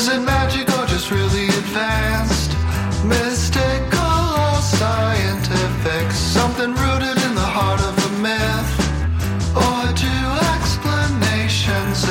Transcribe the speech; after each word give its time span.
Is 0.00 0.08
it 0.08 0.20
magic 0.20 0.66
or 0.78 0.86
just 0.86 1.10
really 1.10 1.44
advanced? 1.44 2.52
Mystical? 3.04 3.98
Something 6.10 6.70
rooted 6.70 7.22
in 7.22 7.34
the 7.34 7.44
heart 7.44 7.82
of 7.82 7.98
a 8.06 8.10
myth? 8.22 8.80
Or 9.54 9.92
explanations? 10.56 12.04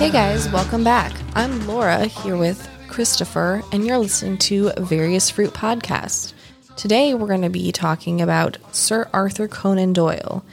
Hey 0.00 0.10
guys, 0.10 0.48
welcome 0.50 0.82
back. 0.82 1.12
I'm 1.36 1.64
Laura 1.68 2.06
here 2.06 2.36
with 2.36 2.68
Christopher, 2.88 3.62
and 3.70 3.86
you're 3.86 3.98
listening 3.98 4.38
to 4.38 4.72
Various 4.78 5.30
Fruit 5.30 5.52
Podcast. 5.52 6.32
Today 6.76 7.14
we're 7.14 7.28
going 7.28 7.42
to 7.42 7.50
be 7.50 7.70
talking 7.70 8.20
about 8.20 8.58
Sir 8.72 9.08
Arthur 9.12 9.46
Conan 9.46 9.92
Doyle. 9.92 10.44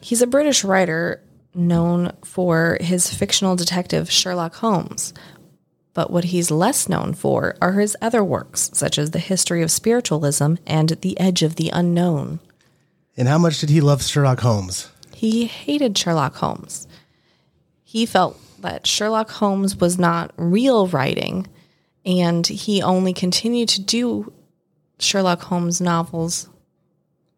He's 0.00 0.22
a 0.22 0.26
British 0.26 0.64
writer 0.64 1.20
known 1.54 2.12
for 2.24 2.78
his 2.80 3.12
fictional 3.12 3.56
detective 3.56 4.10
Sherlock 4.10 4.56
Holmes. 4.56 5.12
But 5.92 6.10
what 6.10 6.24
he's 6.24 6.50
less 6.50 6.88
known 6.88 7.14
for 7.14 7.56
are 7.62 7.72
his 7.72 7.96
other 8.02 8.24
works, 8.24 8.70
such 8.74 8.98
as 8.98 9.12
The 9.12 9.20
History 9.20 9.62
of 9.62 9.70
Spiritualism 9.70 10.54
and 10.66 10.88
The 10.90 11.18
Edge 11.20 11.42
of 11.42 11.54
the 11.56 11.70
Unknown. 11.72 12.40
And 13.16 13.28
how 13.28 13.38
much 13.38 13.60
did 13.60 13.70
he 13.70 13.80
love 13.80 14.02
Sherlock 14.02 14.40
Holmes? 14.40 14.90
He 15.14 15.46
hated 15.46 15.96
Sherlock 15.96 16.34
Holmes. 16.34 16.88
He 17.84 18.06
felt 18.06 18.36
that 18.60 18.86
Sherlock 18.88 19.30
Holmes 19.30 19.76
was 19.76 19.98
not 19.98 20.32
real 20.36 20.88
writing, 20.88 21.46
and 22.04 22.44
he 22.44 22.82
only 22.82 23.12
continued 23.12 23.68
to 23.70 23.80
do 23.80 24.32
Sherlock 24.98 25.42
Holmes 25.42 25.80
novels 25.80 26.48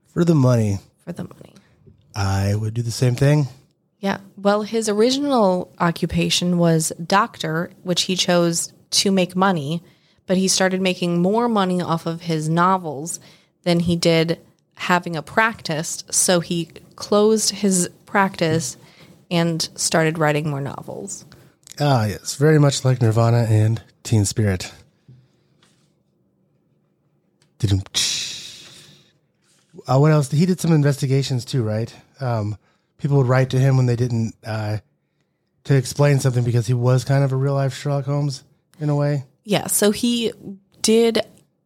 For 0.07 0.25
the 0.25 0.35
money. 0.35 0.79
for 1.05 1.13
the 1.13 1.25
money. 1.25 1.53
I 2.15 2.55
would 2.55 2.73
do 2.73 2.81
the 2.81 2.91
same 2.91 3.15
thing. 3.17 3.49
Yeah. 4.01 4.19
Well, 4.37 4.63
his 4.63 4.89
original 4.89 5.73
occupation 5.79 6.59
was 6.59 6.93
doctor, 7.05 7.71
which 7.83 8.03
he 8.03 8.17
chose 8.17 8.73
to 8.91 9.11
make 9.11 9.35
money, 9.35 9.83
but 10.27 10.37
he 10.37 10.49
started 10.49 10.81
making 10.81 11.23
more 11.23 11.49
money 11.49 11.81
off 11.81 12.07
of 12.07 12.23
his 12.23 12.49
novels 12.49 13.21
than 13.63 13.81
he 13.81 13.97
did 13.97 14.39
having 14.75 15.17
a 15.17 15.23
practice. 15.23 16.05
So 16.11 16.41
he 16.41 16.67
closed 16.95 17.51
his 17.51 17.89
practice 18.05 18.77
and 19.31 19.69
started 19.75 20.19
writing 20.19 20.51
more 20.51 20.61
novels. 20.61 21.25
Ah, 21.81 22.07
yes. 22.07 22.37
Very 22.37 22.59
much 22.59 22.85
like 22.85 23.01
Nirvana 23.01 23.47
and 23.49 23.83
Teen 24.03 24.25
Spirit. 24.25 24.73
Uh, 29.89 29.99
what 29.99 30.13
else? 30.13 30.31
He 30.31 30.47
did 30.47 30.61
some 30.61 30.73
investigations 30.73 31.45
too, 31.45 31.63
right? 31.63 31.95
Um, 32.21 32.57
people 32.99 33.19
would 33.19 33.29
write 33.29 33.51
to 33.51 33.59
him 33.59 33.77
when 33.77 33.87
they 33.87 33.97
didn't 33.97 34.35
uh, 34.45 34.79
to 35.65 35.75
explain 35.75 36.21
something 36.21 36.45
because 36.45 36.67
he 36.67 36.75
was 36.75 37.05
kind 37.05 37.25
of 37.25 37.33
a 37.33 37.37
real 37.37 37.55
life 37.55 37.75
Sherlock 37.75 38.05
Holmes 38.05 38.45
in 38.81 38.89
a 38.89 38.97
way. 38.97 39.25
Yeah, 39.45 39.67
so 39.67 39.91
he 39.91 40.33
did 40.83 41.21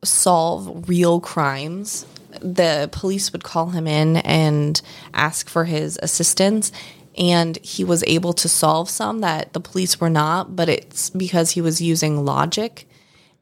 solve 0.05 0.89
real 0.89 1.21
crimes. 1.21 2.07
The 2.41 2.89
police 2.93 3.33
would 3.33 3.45
call 3.45 3.71
him 3.71 3.87
in 3.87 4.19
and 4.19 4.81
ask 5.15 5.49
for 5.49 5.65
his 5.65 5.99
assistance, 6.03 6.73
and 7.19 7.57
he 7.59 7.85
was 7.85 8.05
able 8.07 8.33
to 8.35 8.49
solve 8.49 8.89
some 8.89 9.21
that 9.21 9.53
the 9.53 9.61
police 9.61 10.01
were 10.01 10.11
not, 10.11 10.57
but 10.57 10.69
it's 10.69 11.11
because 11.11 11.51
he 11.51 11.61
was 11.61 11.81
using 11.81 12.25
logic. 12.25 12.89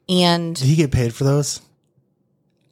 And 0.09 0.57
Did 0.57 0.67
he 0.67 0.77
get 0.77 0.91
paid 0.91 1.15
for 1.15 1.25
those? 1.25 1.61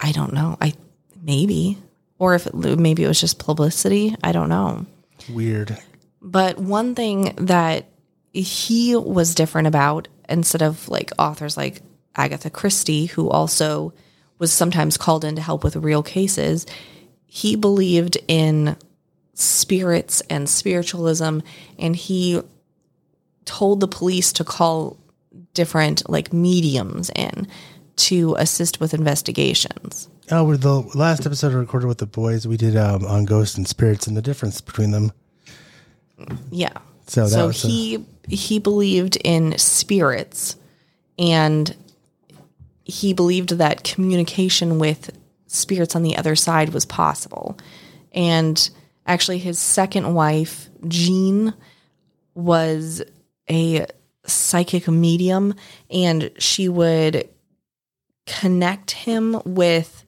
I 0.00 0.12
don't 0.12 0.32
know, 0.32 0.56
I 0.60 0.74
maybe, 1.22 1.78
or 2.18 2.34
if 2.34 2.46
it, 2.46 2.54
maybe 2.54 3.04
it 3.04 3.08
was 3.08 3.20
just 3.20 3.38
publicity, 3.38 4.14
I 4.22 4.32
don't 4.32 4.48
know. 4.48 4.86
Weird. 5.30 5.78
But 6.20 6.58
one 6.58 6.94
thing 6.94 7.34
that 7.36 7.86
he 8.32 8.96
was 8.96 9.34
different 9.34 9.68
about, 9.68 10.08
instead 10.28 10.62
of 10.62 10.88
like 10.88 11.10
authors 11.18 11.56
like 11.56 11.82
Agatha 12.14 12.50
Christie, 12.50 13.06
who 13.06 13.28
also 13.30 13.92
was 14.38 14.52
sometimes 14.52 14.96
called 14.96 15.24
in 15.24 15.36
to 15.36 15.42
help 15.42 15.64
with 15.64 15.76
real 15.76 16.02
cases, 16.02 16.66
he 17.26 17.56
believed 17.56 18.18
in 18.28 18.76
spirits 19.34 20.22
and 20.30 20.48
spiritualism, 20.48 21.40
and 21.78 21.96
he 21.96 22.40
told 23.44 23.80
the 23.80 23.88
police 23.88 24.32
to 24.32 24.44
call 24.44 24.98
different 25.54 26.08
like 26.08 26.32
mediums 26.32 27.10
in 27.14 27.46
to 27.96 28.34
assist 28.38 28.80
with 28.80 28.92
investigations. 28.92 30.08
Oh, 30.30 30.44
we're 30.44 30.56
the 30.56 30.80
last 30.94 31.24
episode 31.24 31.52
I 31.52 31.56
recorded 31.56 31.86
with 31.86 31.98
the 31.98 32.06
boys. 32.06 32.46
We 32.48 32.56
did 32.56 32.76
um, 32.76 33.04
on 33.04 33.24
ghosts 33.26 33.56
and 33.56 33.66
spirits 33.66 34.06
and 34.08 34.16
the 34.16 34.22
difference 34.22 34.60
between 34.60 34.90
them. 34.90 35.12
Yeah. 36.50 36.72
So 37.06 37.22
that 37.22 37.30
so 37.30 37.46
was 37.48 37.64
a- 37.64 37.68
he 37.68 38.04
he 38.28 38.58
believed 38.58 39.16
in 39.22 39.56
spirits 39.58 40.56
and 41.18 41.76
he 42.84 43.12
believed 43.12 43.50
that 43.50 43.84
communication 43.84 44.78
with 44.80 45.16
spirits 45.46 45.94
on 45.94 46.02
the 46.02 46.16
other 46.16 46.34
side 46.34 46.70
was 46.70 46.84
possible. 46.84 47.56
And 48.12 48.68
actually 49.06 49.38
his 49.38 49.60
second 49.60 50.12
wife, 50.14 50.68
Jean, 50.88 51.54
was 52.34 53.02
a 53.48 53.86
psychic 54.26 54.88
medium 54.88 55.54
and 55.88 56.32
she 56.38 56.68
would 56.68 57.28
connect 58.26 58.90
him 58.90 59.40
with 59.44 60.04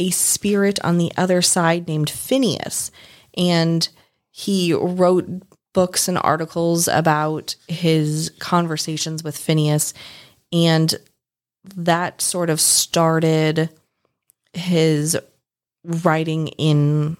a 0.00 0.10
spirit 0.10 0.80
on 0.82 0.96
the 0.96 1.12
other 1.16 1.42
side 1.42 1.86
named 1.86 2.08
Pheneas. 2.08 2.90
And 3.36 3.86
he 4.30 4.72
wrote 4.72 5.28
books 5.74 6.08
and 6.08 6.18
articles 6.18 6.88
about 6.88 7.54
his 7.68 8.32
conversations 8.38 9.22
with 9.22 9.36
Pheneas. 9.36 9.92
And 10.52 10.94
that 11.76 12.22
sort 12.22 12.48
of 12.48 12.60
started 12.60 13.68
his 14.54 15.18
writing 15.84 16.48
in 16.48 17.16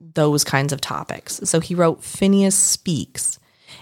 those 0.00 0.44
kinds 0.44 0.72
of 0.72 0.80
topics. 0.80 1.40
So 1.44 1.58
he 1.58 1.74
wrote 1.74 2.02
Pheneas 2.02 2.52
Speaks. 2.52 3.38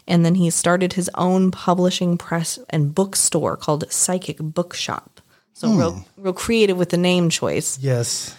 And 0.08 0.24
then 0.24 0.36
he 0.36 0.48
started 0.50 0.94
his 0.94 1.10
own 1.14 1.50
publishing 1.50 2.16
press 2.16 2.58
and 2.70 2.94
bookstore 2.94 3.56
called 3.56 3.90
Psychic 3.92 4.38
Bookshop. 4.38 5.13
So 5.56 5.72
real, 5.72 6.04
real 6.16 6.32
creative 6.32 6.76
with 6.76 6.90
the 6.90 6.96
name 6.96 7.30
choice. 7.30 7.78
Yes, 7.78 8.36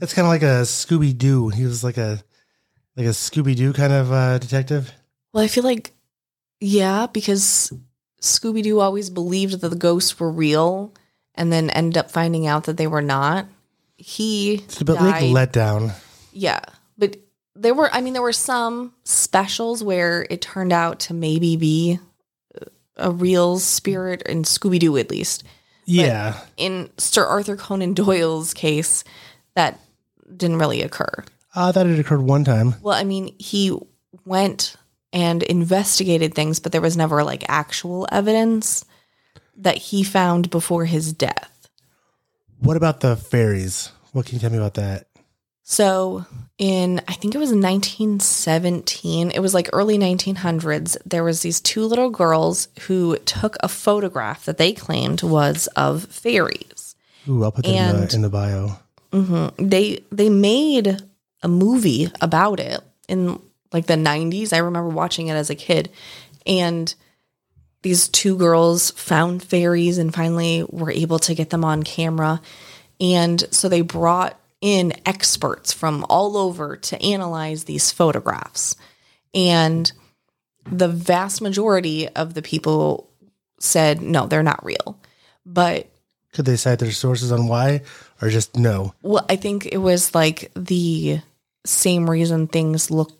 it's 0.00 0.12
kind 0.12 0.26
of 0.26 0.30
like 0.30 0.42
a 0.42 0.62
Scooby 0.64 1.16
Doo. 1.16 1.48
He 1.48 1.64
was 1.64 1.82
like 1.82 1.96
a 1.96 2.22
like 2.96 3.06
a 3.06 3.10
Scooby 3.10 3.56
Doo 3.56 3.72
kind 3.72 3.92
of 3.92 4.12
uh, 4.12 4.38
detective. 4.38 4.92
Well, 5.32 5.42
I 5.42 5.48
feel 5.48 5.64
like, 5.64 5.92
yeah, 6.60 7.06
because 7.12 7.72
Scooby 8.20 8.62
Doo 8.62 8.80
always 8.80 9.08
believed 9.10 9.60
that 9.60 9.68
the 9.68 9.76
ghosts 9.76 10.20
were 10.20 10.30
real 10.30 10.92
and 11.34 11.50
then 11.52 11.70
ended 11.70 11.96
up 11.98 12.10
finding 12.10 12.46
out 12.46 12.64
that 12.64 12.76
they 12.76 12.86
were 12.86 13.02
not. 13.02 13.46
He 13.96 14.56
It's 14.56 14.80
a 14.80 14.84
bit 14.84 14.94
like 14.96 15.20
died. 15.20 15.32
let 15.32 15.52
down. 15.52 15.92
yeah, 16.32 16.60
but 16.98 17.16
there 17.54 17.72
were, 17.74 17.88
I 17.94 18.02
mean, 18.02 18.12
there 18.12 18.20
were 18.22 18.32
some 18.32 18.92
specials 19.04 19.82
where 19.82 20.26
it 20.28 20.42
turned 20.42 20.72
out 20.72 21.00
to 21.00 21.14
maybe 21.14 21.56
be 21.56 21.98
a 22.98 23.10
real 23.10 23.58
spirit 23.58 24.20
in 24.22 24.42
Scooby 24.42 24.78
Doo, 24.78 24.96
at 24.98 25.10
least. 25.10 25.44
Yeah, 25.86 26.38
In 26.56 26.90
Sir 26.98 27.24
Arthur 27.24 27.56
Conan 27.56 27.94
Doyle's 27.94 28.52
case, 28.52 29.04
that 29.54 29.80
didn't 30.36 30.58
really 30.58 30.82
occur. 30.82 31.24
I 31.54 31.72
thought 31.72 31.86
it 31.86 31.98
occurred 31.98 32.22
one 32.22 32.44
time. 32.44 32.74
Well, 32.82 32.94
I 32.94 33.04
mean, 33.04 33.34
he 33.38 33.78
went 34.24 34.76
and 35.12 35.42
investigated 35.44 36.34
things, 36.34 36.60
but 36.60 36.72
there 36.72 36.80
was 36.80 36.96
never 36.96 37.22
like 37.24 37.44
actual 37.48 38.06
evidence 38.10 38.84
that 39.56 39.78
he 39.78 40.02
found 40.02 40.50
before 40.50 40.84
his 40.84 41.12
death. 41.12 41.68
What 42.58 42.76
about 42.76 43.00
the 43.00 43.16
fairies? 43.16 43.90
What 44.12 44.26
can 44.26 44.34
you 44.34 44.40
tell 44.40 44.50
me 44.50 44.58
about 44.58 44.74
that? 44.74 45.06
So, 45.68 46.24
in 46.58 47.00
I 47.08 47.14
think 47.14 47.34
it 47.34 47.38
was 47.38 47.50
1917, 47.50 49.32
it 49.32 49.40
was 49.40 49.52
like 49.52 49.68
early 49.72 49.98
1900s, 49.98 50.96
there 51.04 51.24
was 51.24 51.40
these 51.40 51.60
two 51.60 51.84
little 51.84 52.08
girls 52.08 52.68
who 52.82 53.16
took 53.18 53.56
a 53.58 53.68
photograph 53.68 54.44
that 54.44 54.58
they 54.58 54.72
claimed 54.72 55.24
was 55.24 55.66
of 55.74 56.04
fairies. 56.04 56.94
Ooh, 57.28 57.42
I'll 57.42 57.50
put 57.50 57.64
that 57.64 57.94
in 57.94 58.00
the, 58.00 58.14
in 58.14 58.22
the 58.22 58.28
bio. 58.28 58.78
Mm-hmm. 59.10 59.66
they 59.66 60.04
they 60.12 60.28
made 60.28 61.02
a 61.42 61.48
movie 61.48 62.10
about 62.20 62.60
it 62.60 62.80
in 63.08 63.40
like 63.72 63.86
the 63.86 63.94
90s 63.94 64.52
i 64.52 64.58
remember 64.58 64.90
watching 64.90 65.28
it 65.28 65.34
as 65.34 65.48
a 65.48 65.54
kid 65.54 65.90
and 66.44 66.94
these 67.82 68.08
two 68.08 68.36
girls 68.36 68.90
found 68.90 69.42
fairies 69.42 69.98
and 69.98 70.12
finally 70.12 70.64
were 70.68 70.90
able 70.90 71.20
to 71.20 71.34
get 71.34 71.50
them 71.50 71.64
on 71.64 71.82
camera 71.82 72.42
and 73.00 73.44
so 73.52 73.68
they 73.68 73.80
brought 73.80 74.38
in 74.60 74.92
experts 75.04 75.72
from 75.72 76.04
all 76.08 76.36
over 76.36 76.76
to 76.76 77.00
analyze 77.02 77.64
these 77.64 77.92
photographs 77.92 78.76
and 79.34 79.92
the 80.64 80.88
vast 80.88 81.40
majority 81.40 82.08
of 82.08 82.34
the 82.34 82.42
people 82.42 83.10
said 83.60 84.00
no 84.00 84.26
they're 84.26 84.42
not 84.42 84.64
real 84.64 84.98
but 85.46 85.88
Could 86.32 86.44
they 86.44 86.56
cite 86.56 86.80
their 86.80 86.90
sources 86.90 87.30
on 87.30 87.46
why, 87.46 87.82
or 88.20 88.28
just 88.28 88.56
no? 88.56 88.92
Well, 89.00 89.24
I 89.30 89.36
think 89.36 89.66
it 89.66 89.78
was 89.78 90.14
like 90.14 90.50
the 90.54 91.20
same 91.64 92.10
reason 92.10 92.48
things 92.48 92.90
look 92.90 93.12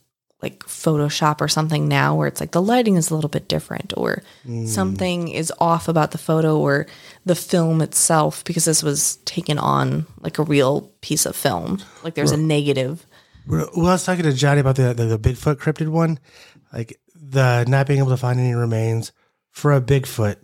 like 0.42 0.60
Photoshop 0.64 1.40
or 1.40 1.48
something 1.48 1.88
now 1.88 2.14
where 2.14 2.28
it's 2.28 2.40
like 2.40 2.52
the 2.52 2.62
lighting 2.62 2.96
is 2.96 3.10
a 3.10 3.14
little 3.14 3.30
bit 3.30 3.48
different 3.48 3.94
or 3.96 4.22
mm. 4.46 4.68
something 4.68 5.28
is 5.28 5.52
off 5.58 5.88
about 5.88 6.10
the 6.10 6.18
photo 6.18 6.58
or 6.58 6.86
the 7.24 7.34
film 7.34 7.80
itself 7.80 8.44
because 8.44 8.66
this 8.66 8.82
was 8.82 9.16
taken 9.24 9.58
on 9.58 10.06
like 10.20 10.38
a 10.38 10.42
real 10.42 10.92
piece 11.00 11.24
of 11.24 11.34
film. 11.34 11.78
Like 12.02 12.14
there's 12.14 12.32
a 12.32 12.36
negative. 12.36 13.06
Well, 13.46 13.70
I 13.74 13.92
was 13.92 14.04
talking 14.04 14.24
to 14.24 14.32
Johnny 14.32 14.60
about 14.60 14.76
the, 14.76 14.92
the 14.92 15.04
the 15.04 15.18
Bigfoot 15.18 15.56
cryptid 15.56 15.88
one, 15.88 16.18
like 16.72 17.00
the 17.14 17.64
not 17.66 17.86
being 17.86 18.00
able 18.00 18.10
to 18.10 18.16
find 18.16 18.38
any 18.38 18.54
remains 18.54 19.12
for 19.50 19.72
a 19.72 19.80
Bigfoot. 19.80 20.36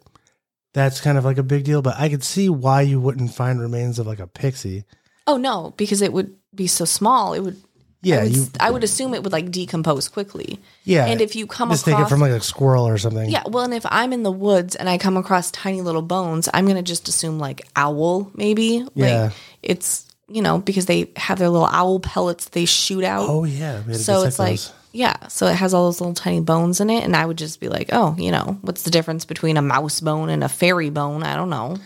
That's 0.72 1.02
kind 1.02 1.18
of 1.18 1.24
like 1.24 1.36
a 1.36 1.42
big 1.42 1.64
deal, 1.64 1.82
but 1.82 1.96
I 1.98 2.08
could 2.08 2.24
see 2.24 2.48
why 2.48 2.80
you 2.80 2.98
wouldn't 2.98 3.34
find 3.34 3.60
remains 3.60 3.98
of 3.98 4.06
like 4.06 4.20
a 4.20 4.26
pixie. 4.26 4.84
Oh 5.26 5.36
no, 5.36 5.74
because 5.76 6.00
it 6.00 6.14
would 6.14 6.34
be 6.54 6.66
so 6.66 6.86
small. 6.86 7.34
It 7.34 7.40
would 7.40 7.60
Yeah, 8.02 8.16
I 8.16 8.22
would, 8.25 8.37
you 8.37 8.46
I 8.58 8.70
would 8.70 8.84
assume 8.84 9.14
it 9.14 9.22
would 9.22 9.32
like 9.32 9.50
decompose 9.52 10.08
quickly. 10.08 10.58
yeah. 10.84 11.06
And 11.06 11.20
if 11.20 11.37
you 11.37 11.46
come 11.46 11.70
just 11.70 11.84
take 11.84 11.94
across 11.94 12.08
it 12.08 12.10
from 12.10 12.20
like 12.20 12.32
a 12.32 12.40
squirrel 12.40 12.87
or 12.87 12.99
something. 12.99 13.31
Yeah, 13.31 13.44
well, 13.46 13.62
and 13.64 13.72
if 13.72 13.87
I'm 13.88 14.12
in 14.12 14.25
the 14.25 14.32
woods 14.32 14.75
and 14.75 14.88
I 14.88 14.99
come 14.99 15.16
across 15.16 15.52
tiny 15.52 15.82
little 15.82 16.02
bones, 16.02 16.49
I'm 16.52 16.66
gonna 16.66 16.82
just 16.82 17.06
assume 17.08 17.38
like 17.38 17.62
owl, 17.76 18.31
maybe. 18.34 18.84
Yeah. 18.94 19.22
Like 19.25 19.32
it's 19.62 20.08
you 20.28 20.43
know 20.43 20.58
because 20.58 20.87
they 20.87 21.10
have 21.16 21.38
their 21.38 21.49
little 21.49 21.69
owl 21.69 22.00
pellets 22.00 22.49
they 22.49 22.64
shoot 22.64 23.04
out. 23.04 23.28
Oh 23.28 23.44
yeah. 23.44 23.82
we 23.82 23.93
had 23.93 23.99
to 23.99 23.99
so 23.99 24.25
it's 24.25 24.38
like 24.38 24.58
yeah, 24.93 25.28
so 25.28 25.46
it 25.46 25.54
has 25.54 25.72
all 25.72 25.84
those 25.87 26.00
little 26.00 26.14
tiny 26.14 26.40
bones 26.40 26.81
in 26.81 26.90
it, 26.90 27.02
and 27.04 27.16
I 27.16 27.25
would 27.25 27.38
just 27.38 27.60
be 27.60 27.69
like, 27.69 27.88
oh, 27.93 28.14
you 28.19 28.31
know, 28.31 28.58
what's 28.60 28.82
the 28.82 28.90
difference 28.90 29.25
between 29.25 29.56
a 29.56 29.62
mouse 29.62 30.00
bone 30.00 30.28
and 30.28 30.44
a 30.44 30.49
fairy 30.50 30.90
bone? 30.90 31.22
I 31.22 31.34
don't 31.34 31.49
know. 31.50 31.78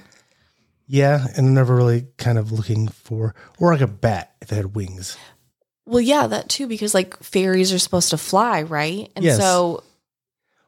yeah, 0.88 1.26
and 1.36 1.54
never 1.54 1.76
really 1.76 2.06
kind 2.16 2.38
of 2.38 2.52
looking 2.52 2.88
for 2.88 3.34
or 3.58 3.72
like 3.72 3.80
a 3.80 3.86
bat 3.86 4.32
if 4.40 4.50
it 4.50 4.56
had 4.56 4.74
wings. 4.74 5.16
Well, 5.86 6.00
yeah, 6.00 6.26
that 6.26 6.48
too, 6.48 6.66
because 6.66 6.94
like 6.94 7.16
fairies 7.22 7.72
are 7.72 7.78
supposed 7.78 8.10
to 8.10 8.18
fly, 8.18 8.62
right? 8.62 9.10
And 9.14 9.24
Yes. 9.24 9.38
so, 9.38 9.84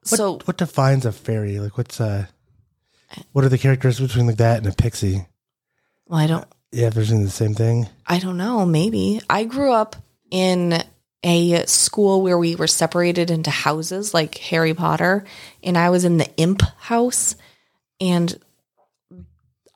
What, 0.09 0.17
so 0.17 0.39
what 0.45 0.57
defines 0.57 1.05
a 1.05 1.13
fairy? 1.13 1.59
Like 1.59 1.77
what's 1.77 2.01
uh, 2.01 2.27
what 3.33 3.45
are 3.45 3.49
the 3.49 3.59
characteristics 3.59 4.09
between 4.13 4.27
like 4.29 4.37
that 4.37 4.59
and 4.59 4.67
a 4.67 4.73
pixie? 4.73 5.27
well, 6.07 6.21
I 6.21 6.27
don't. 6.27 6.47
Yeah, 6.71 6.89
if 6.89 6.95
they're 6.95 7.05
doing 7.05 7.25
the 7.25 7.31
same 7.31 7.55
thing. 7.55 7.89
I 8.07 8.19
don't 8.19 8.37
know, 8.37 8.65
maybe. 8.67 9.21
I 9.29 9.45
grew 9.45 9.73
up 9.73 9.97
in 10.31 10.83
a 11.25 11.65
school 11.67 12.21
where 12.23 12.39
we 12.39 12.55
were 12.57 12.67
separated 12.67 13.31
into 13.31 13.51
houses 13.51 14.13
like 14.15 14.37
Harry 14.39 14.75
Potter, 14.75 15.25
and 15.63 15.77
I 15.79 15.89
was 15.91 16.05
in 16.05 16.19
the 16.19 16.29
imp 16.37 16.61
house, 16.79 17.35
and 18.01 18.39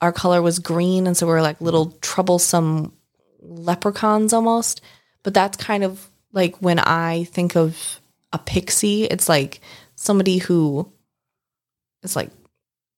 our 0.00 0.12
color 0.12 0.42
was 0.42 0.58
green, 0.58 1.06
and 1.06 1.16
so 1.16 1.26
we 1.26 1.32
were 1.32 1.42
like 1.42 1.60
little 1.62 1.92
troublesome 2.02 2.92
leprechauns 3.40 4.32
almost. 4.32 4.80
But 5.22 5.34
that's 5.34 5.56
kind 5.56 5.84
of 5.84 6.08
like 6.32 6.56
when 6.56 6.78
I 6.78 7.24
think 7.24 7.56
of 7.56 8.00
a 8.32 8.38
pixie, 8.38 9.04
it's 9.04 9.28
like 9.28 9.60
somebody 9.94 10.38
who 10.38 10.90
is 12.02 12.16
like 12.16 12.30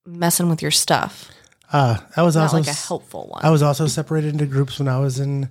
messing 0.07 0.49
with 0.49 0.63
your 0.63 0.71
stuff, 0.71 1.31
Uh, 1.73 1.99
I 2.17 2.23
was 2.23 2.37
not 2.37 2.45
also 2.45 2.59
like 2.59 2.69
a 2.69 2.73
helpful 2.73 3.27
one. 3.29 3.45
I 3.45 3.51
was 3.51 3.63
also 3.63 3.87
separated 3.87 4.33
into 4.33 4.47
groups 4.47 4.79
when 4.79 4.89
I 4.89 4.99
was 5.01 5.19
in 5.19 5.49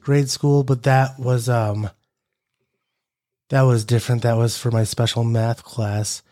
grade 0.00 0.28
school, 0.28 0.62
but 0.64 0.82
that 0.82 1.18
was 1.18 1.48
um 1.48 1.90
that 3.48 3.62
was 3.62 3.84
different. 3.84 4.22
That 4.22 4.36
was 4.36 4.58
for 4.58 4.70
my 4.70 4.84
special 4.84 5.24
math 5.24 5.64
class 5.64 6.22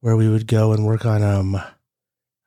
where 0.00 0.16
we 0.16 0.28
would 0.28 0.46
go 0.46 0.72
and 0.72 0.84
work 0.84 1.06
on 1.06 1.22
um 1.22 1.60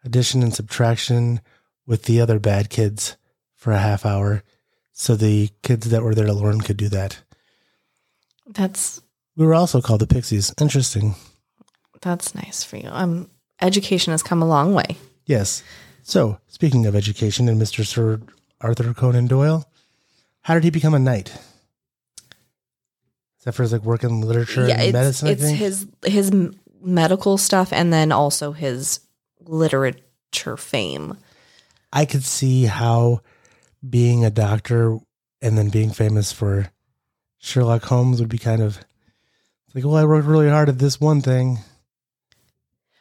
addition 0.03 0.43
and 0.43 0.53
subtraction 0.53 1.41
with 1.85 2.03
the 2.03 2.21
other 2.21 2.39
bad 2.39 2.69
kids 2.69 3.17
for 3.55 3.71
a 3.71 3.79
half 3.79 4.05
hour. 4.05 4.43
So 5.01 5.15
the 5.15 5.49
kids 5.63 5.89
that 5.89 6.03
were 6.03 6.13
there 6.13 6.27
to 6.27 6.33
learn 6.33 6.61
could 6.61 6.77
do 6.77 6.87
that. 6.89 7.23
that's 8.45 9.01
We 9.35 9.47
were 9.47 9.55
also 9.55 9.81
called 9.81 9.99
the 9.99 10.05
Pixies. 10.05 10.53
Interesting. 10.61 11.15
That's 12.01 12.35
nice 12.35 12.63
for 12.63 12.77
you. 12.77 12.87
Um, 12.87 13.27
education 13.59 14.11
has 14.11 14.21
come 14.21 14.43
a 14.43 14.47
long 14.47 14.75
way. 14.75 14.97
Yes. 15.25 15.63
So, 16.03 16.37
speaking 16.45 16.85
of 16.85 16.95
education 16.95 17.49
and 17.49 17.59
Mr. 17.59 17.83
Sir 17.83 18.21
Arthur 18.61 18.93
Conan 18.93 19.25
Doyle, 19.25 19.67
how 20.41 20.53
did 20.53 20.65
he 20.65 20.69
become 20.69 20.93
a 20.93 20.99
knight? 20.99 21.29
Is 23.39 23.45
that 23.45 23.53
for 23.53 23.63
his 23.63 23.73
like 23.73 23.83
work 23.83 24.03
in 24.03 24.21
literature 24.21 24.67
yeah, 24.67 24.81
and 24.81 24.95
it's 24.95 25.23
medicine? 25.23 25.27
I 25.27 25.31
it's 25.31 25.49
his 25.49 25.87
his 26.05 26.31
medical 26.79 27.39
stuff, 27.39 27.73
and 27.73 27.91
then 27.91 28.11
also 28.11 28.51
his 28.51 28.99
literature 29.39 30.57
fame. 30.57 31.17
I 31.91 32.05
could 32.05 32.23
see 32.23 32.65
how 32.65 33.21
being 33.87 34.23
a 34.25 34.29
doctor 34.29 34.97
and 35.41 35.57
then 35.57 35.69
being 35.69 35.91
famous 35.91 36.31
for 36.31 36.71
Sherlock 37.39 37.83
Holmes 37.83 38.19
would 38.19 38.29
be 38.29 38.37
kind 38.37 38.61
of 38.61 38.77
like, 39.73 39.83
well, 39.85 39.95
I 39.95 40.05
worked 40.05 40.27
really 40.27 40.49
hard 40.49 40.69
at 40.69 40.79
this 40.79 40.99
one 40.99 41.21
thing. 41.21 41.59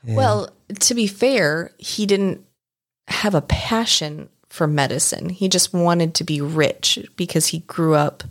And- 0.07 0.17
Well, 0.17 0.51
to 0.79 0.95
be 0.95 1.07
fair, 1.07 1.73
he 1.79 2.07
didn't 2.07 2.45
have 3.09 3.35
a 3.35 3.43
passion 3.43 4.29
for 4.49 4.67
medicine. 4.67 5.29
He 5.29 5.49
just 5.49 5.73
wanted 5.75 6.15
to 6.15 6.25
be 6.25 6.41
rich 6.41 6.99
because 7.17 7.49
he 7.49 7.61
grew 7.61 7.95
up 7.95 8.25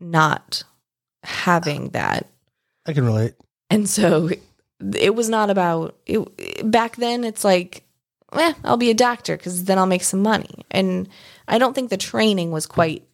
not 0.00 0.64
having 1.22 1.90
that. 1.90 2.26
I 2.86 2.92
can 2.92 3.04
relate. 3.04 3.34
And 3.70 3.88
so 3.88 4.30
it 4.94 5.14
was 5.14 5.28
not 5.28 5.48
about 5.50 5.96
it 6.06 6.70
back 6.70 6.96
then 6.96 7.24
it's 7.24 7.42
like 7.44 7.82
eh, 8.36 8.52
I'll 8.64 8.76
be 8.76 8.90
a 8.90 8.94
doctor 8.94 9.36
cuz 9.36 9.64
then 9.64 9.78
I'll 9.78 9.86
make 9.86 10.04
some 10.04 10.22
money. 10.22 10.64
And 10.70 11.08
I 11.48 11.58
don't 11.58 11.74
think 11.74 11.90
the 11.90 11.96
training 11.96 12.50
was 12.50 12.66
quite 12.66 13.06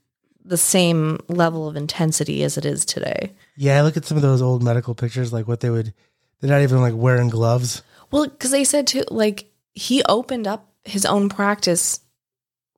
the 0.44 0.56
same 0.56 1.18
level 1.28 1.68
of 1.68 1.76
intensity 1.76 2.42
as 2.42 2.58
it 2.58 2.64
is 2.64 2.84
today. 2.84 3.32
Yeah, 3.56 3.78
I 3.78 3.82
look 3.82 3.96
at 3.96 4.04
some 4.04 4.16
of 4.16 4.22
those 4.22 4.42
old 4.42 4.62
medical 4.62 4.94
pictures, 4.94 5.32
like 5.32 5.46
what 5.46 5.60
they 5.60 5.70
would, 5.70 5.92
they're 6.40 6.50
not 6.50 6.62
even 6.62 6.80
like 6.80 6.94
wearing 6.94 7.28
gloves. 7.28 7.82
Well, 8.10 8.28
cuz 8.28 8.50
they 8.50 8.64
said 8.64 8.86
to 8.88 9.04
like 9.10 9.50
he 9.74 10.02
opened 10.08 10.46
up 10.46 10.68
his 10.84 11.06
own 11.06 11.28
practice 11.28 12.00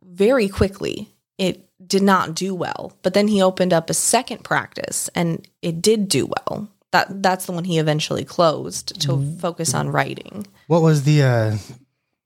very 0.04 0.48
quickly. 0.48 1.08
It 1.38 1.68
did 1.84 2.02
not 2.02 2.34
do 2.34 2.54
well, 2.54 2.92
but 3.02 3.14
then 3.14 3.28
he 3.28 3.42
opened 3.42 3.72
up 3.72 3.90
a 3.90 3.94
second 3.94 4.44
practice 4.44 5.10
and 5.14 5.46
it 5.62 5.82
did 5.82 6.08
do 6.08 6.26
well. 6.26 6.68
That 6.92 7.22
that's 7.22 7.46
the 7.46 7.52
one 7.52 7.64
he 7.64 7.78
eventually 7.78 8.24
closed 8.24 9.00
to 9.02 9.36
focus 9.40 9.74
on 9.74 9.88
writing. 9.90 10.46
What 10.68 10.82
was 10.82 11.02
the, 11.02 11.22
uh, 11.22 11.56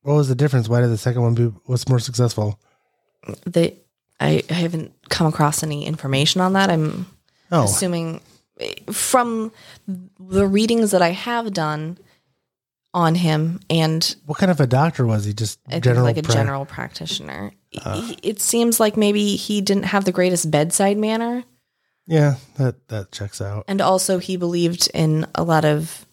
what 0.02 0.14
was 0.14 0.28
the 0.28 0.34
difference? 0.34 0.68
Why 0.68 0.80
did 0.80 0.90
the 0.90 0.98
second 0.98 1.22
one 1.22 1.34
be, 1.34 1.44
what's 1.66 1.88
more 1.88 1.98
successful? 1.98 2.58
They 3.44 3.78
I, 4.20 4.42
I 4.50 4.52
haven't 4.52 4.92
come 5.08 5.26
across 5.26 5.62
any 5.62 5.87
information 5.87 6.40
on 6.40 6.54
that. 6.54 6.70
I'm 6.70 7.06
Oh, 7.50 7.64
assuming 7.64 8.20
from 8.92 9.52
the 10.18 10.46
readings 10.46 10.90
that 10.90 11.00
I 11.02 11.11
have 11.11 11.52
done 11.52 11.99
on 12.92 13.14
him 13.14 13.61
and 13.70 14.16
what 14.26 14.38
kind 14.38 14.50
of 14.50 14.61
a 14.61 14.66
doctor 14.66 15.06
was 15.06 15.25
he? 15.25 15.32
Just 15.32 15.58
I 15.66 15.73
think 15.73 15.84
general, 15.84 16.04
like 16.04 16.16
a 16.16 16.23
pra- 16.23 16.34
general 16.34 16.64
practitioner. 16.66 17.52
Uh. 17.84 18.00
He- 18.02 18.18
it 18.23 18.40
seems 18.40 18.80
like 18.80 18.96
maybe 18.96 19.37
he 19.37 19.61
didn't 19.61 19.84
have 19.84 20.04
the 20.04 20.12
greatest 20.12 20.50
bedside 20.50 20.96
manner. 20.99 21.44
Yeah, 22.06 22.37
that, 22.56 22.88
that 22.88 23.12
checks 23.12 23.40
out. 23.42 23.64
And 23.68 23.80
also, 23.82 24.18
he 24.18 24.37
believed 24.38 24.88
in 24.94 25.26
a 25.34 25.44
lot 25.44 25.64
of 25.66 26.06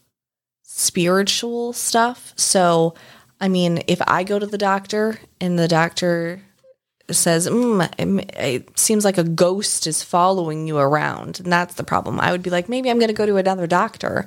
spiritual 0.64 1.74
stuff. 1.74 2.34
So, 2.36 2.96
I 3.40 3.48
mean, 3.48 3.84
if 3.88 4.02
I 4.08 4.24
go 4.24 4.40
to 4.40 4.46
the 4.46 4.58
doctor 4.58 5.20
and 5.42 5.60
the 5.60 5.68
doctor 5.68 6.42
says, 7.12 7.48
mm, 7.48 8.40
it, 8.40 8.78
seems 8.80 9.06
like 9.06 9.18
a 9.18 9.24
ghost 9.24 9.88
is 9.88 10.04
following 10.04 10.68
you 10.68 10.78
around, 10.78 11.40
and 11.40 11.52
that's 11.52 11.76
the 11.76 11.84
problem, 11.84 12.20
I 12.20 12.32
would 12.32 12.42
be 12.42 12.50
like, 12.50 12.70
maybe 12.70 12.90
I'm 12.90 12.98
going 12.98 13.10
to 13.10 13.14
go 13.14 13.26
to 13.26 13.38
another 13.38 13.68
doctor 13.68 14.26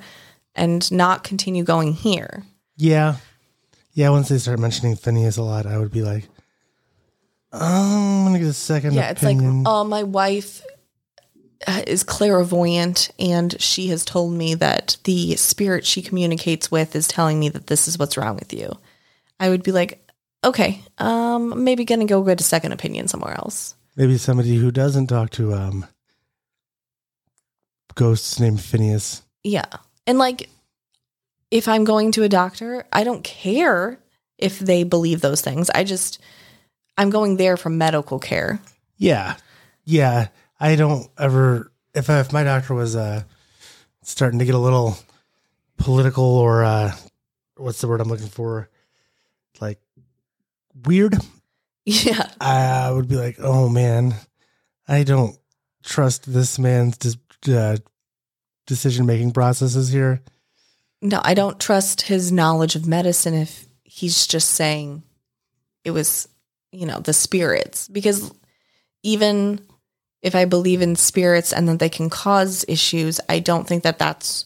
and 0.54 0.90
not 0.92 1.24
continue 1.24 1.64
going 1.64 1.92
here. 1.92 2.44
Yeah. 2.76 3.16
Yeah, 3.92 4.10
once 4.10 4.28
they 4.28 4.38
start 4.38 4.60
mentioning 4.60 4.96
Pheneas 4.96 5.38
a 5.38 5.42
lot, 5.42 5.66
I 5.66 5.78
would 5.78 5.90
be 5.90 6.02
like, 6.02 6.28
oh, 7.52 7.58
I'm 7.60 8.24
going 8.24 8.34
to 8.34 8.40
get 8.40 8.48
a 8.48 8.52
second 8.52 8.94
Yeah, 8.94 9.10
it's 9.10 9.22
like, 9.22 9.38
oh, 9.40 9.84
my 9.84 10.04
wife 10.04 10.62
uh, 11.66 11.82
is 11.86 12.04
clairvoyant, 12.04 13.10
and 13.18 13.60
she 13.60 13.88
has 13.88 14.04
told 14.04 14.32
me 14.32 14.54
that 14.54 14.98
the 15.04 15.34
spirit 15.36 15.84
she 15.84 16.02
communicates 16.02 16.70
with 16.70 16.94
is 16.94 17.08
telling 17.08 17.40
me 17.40 17.48
that 17.48 17.66
this 17.66 17.88
is 17.88 17.98
what's 17.98 18.16
wrong 18.16 18.36
with 18.36 18.52
you. 18.52 18.78
I 19.40 19.48
would 19.48 19.62
be 19.62 19.72
like, 19.72 20.06
okay, 20.44 20.82
um, 20.98 21.64
maybe 21.64 21.84
gonna 21.84 22.04
go 22.06 22.22
get 22.22 22.40
a 22.40 22.44
second 22.44 22.72
opinion 22.72 23.08
somewhere 23.08 23.34
else. 23.34 23.74
Maybe 23.96 24.18
somebody 24.18 24.56
who 24.56 24.70
doesn't 24.70 25.08
talk 25.08 25.30
to 25.30 25.54
um, 25.54 25.86
ghosts 27.94 28.38
named 28.38 28.58
Pheneas. 28.58 29.22
Yeah, 29.42 29.66
and 30.06 30.18
like, 30.18 30.48
if 31.50 31.66
I'm 31.66 31.84
going 31.84 32.12
to 32.12 32.24
a 32.24 32.28
doctor, 32.28 32.86
I 32.92 33.04
don't 33.04 33.24
care 33.24 33.98
if 34.36 34.58
they 34.58 34.84
believe 34.84 35.20
those 35.20 35.40
things. 35.40 35.70
I 35.70 35.82
just, 35.82 36.20
I'm 36.96 37.10
going 37.10 37.36
there 37.36 37.56
for 37.56 37.70
medical 37.70 38.18
care. 38.18 38.60
Yeah. 38.98 39.36
Yeah. 39.84 40.28
I 40.60 40.76
don't 40.76 41.08
ever, 41.18 41.72
if, 41.94 42.10
if 42.10 42.32
my 42.32 42.44
doctor 42.44 42.74
was 42.74 42.94
uh, 42.94 43.22
starting 44.02 44.38
to 44.40 44.44
get 44.44 44.54
a 44.54 44.58
little 44.58 44.96
political 45.76 46.24
or 46.24 46.62
uh, 46.62 46.92
what's 47.56 47.80
the 47.80 47.88
word 47.88 48.00
I'm 48.00 48.08
looking 48.08 48.28
for? 48.28 48.68
Like 49.60 49.80
weird, 50.84 51.16
Yeah, 51.88 52.30
I 52.38 52.90
would 52.90 53.08
be 53.08 53.16
like, 53.16 53.36
oh 53.38 53.70
man, 53.70 54.14
I 54.86 55.04
don't 55.04 55.34
trust 55.82 56.30
this 56.30 56.58
man's 56.58 56.98
dis- 56.98 57.16
uh, 57.48 57.78
decision 58.66 59.06
making 59.06 59.32
processes 59.32 59.88
here. 59.88 60.20
No, 61.00 61.22
I 61.24 61.32
don't 61.32 61.58
trust 61.58 62.02
his 62.02 62.30
knowledge 62.30 62.76
of 62.76 62.86
medicine 62.86 63.32
if 63.32 63.66
he's 63.84 64.26
just 64.26 64.50
saying 64.50 65.02
it 65.82 65.92
was, 65.92 66.28
you 66.72 66.84
know, 66.84 67.00
the 67.00 67.14
spirits. 67.14 67.88
Because 67.88 68.34
even 69.02 69.62
if 70.20 70.34
I 70.34 70.44
believe 70.44 70.82
in 70.82 70.94
spirits 70.94 71.54
and 71.54 71.66
that 71.70 71.78
they 71.78 71.88
can 71.88 72.10
cause 72.10 72.66
issues, 72.68 73.18
I 73.30 73.38
don't 73.38 73.66
think 73.66 73.82
that 73.84 73.98
that's 73.98 74.44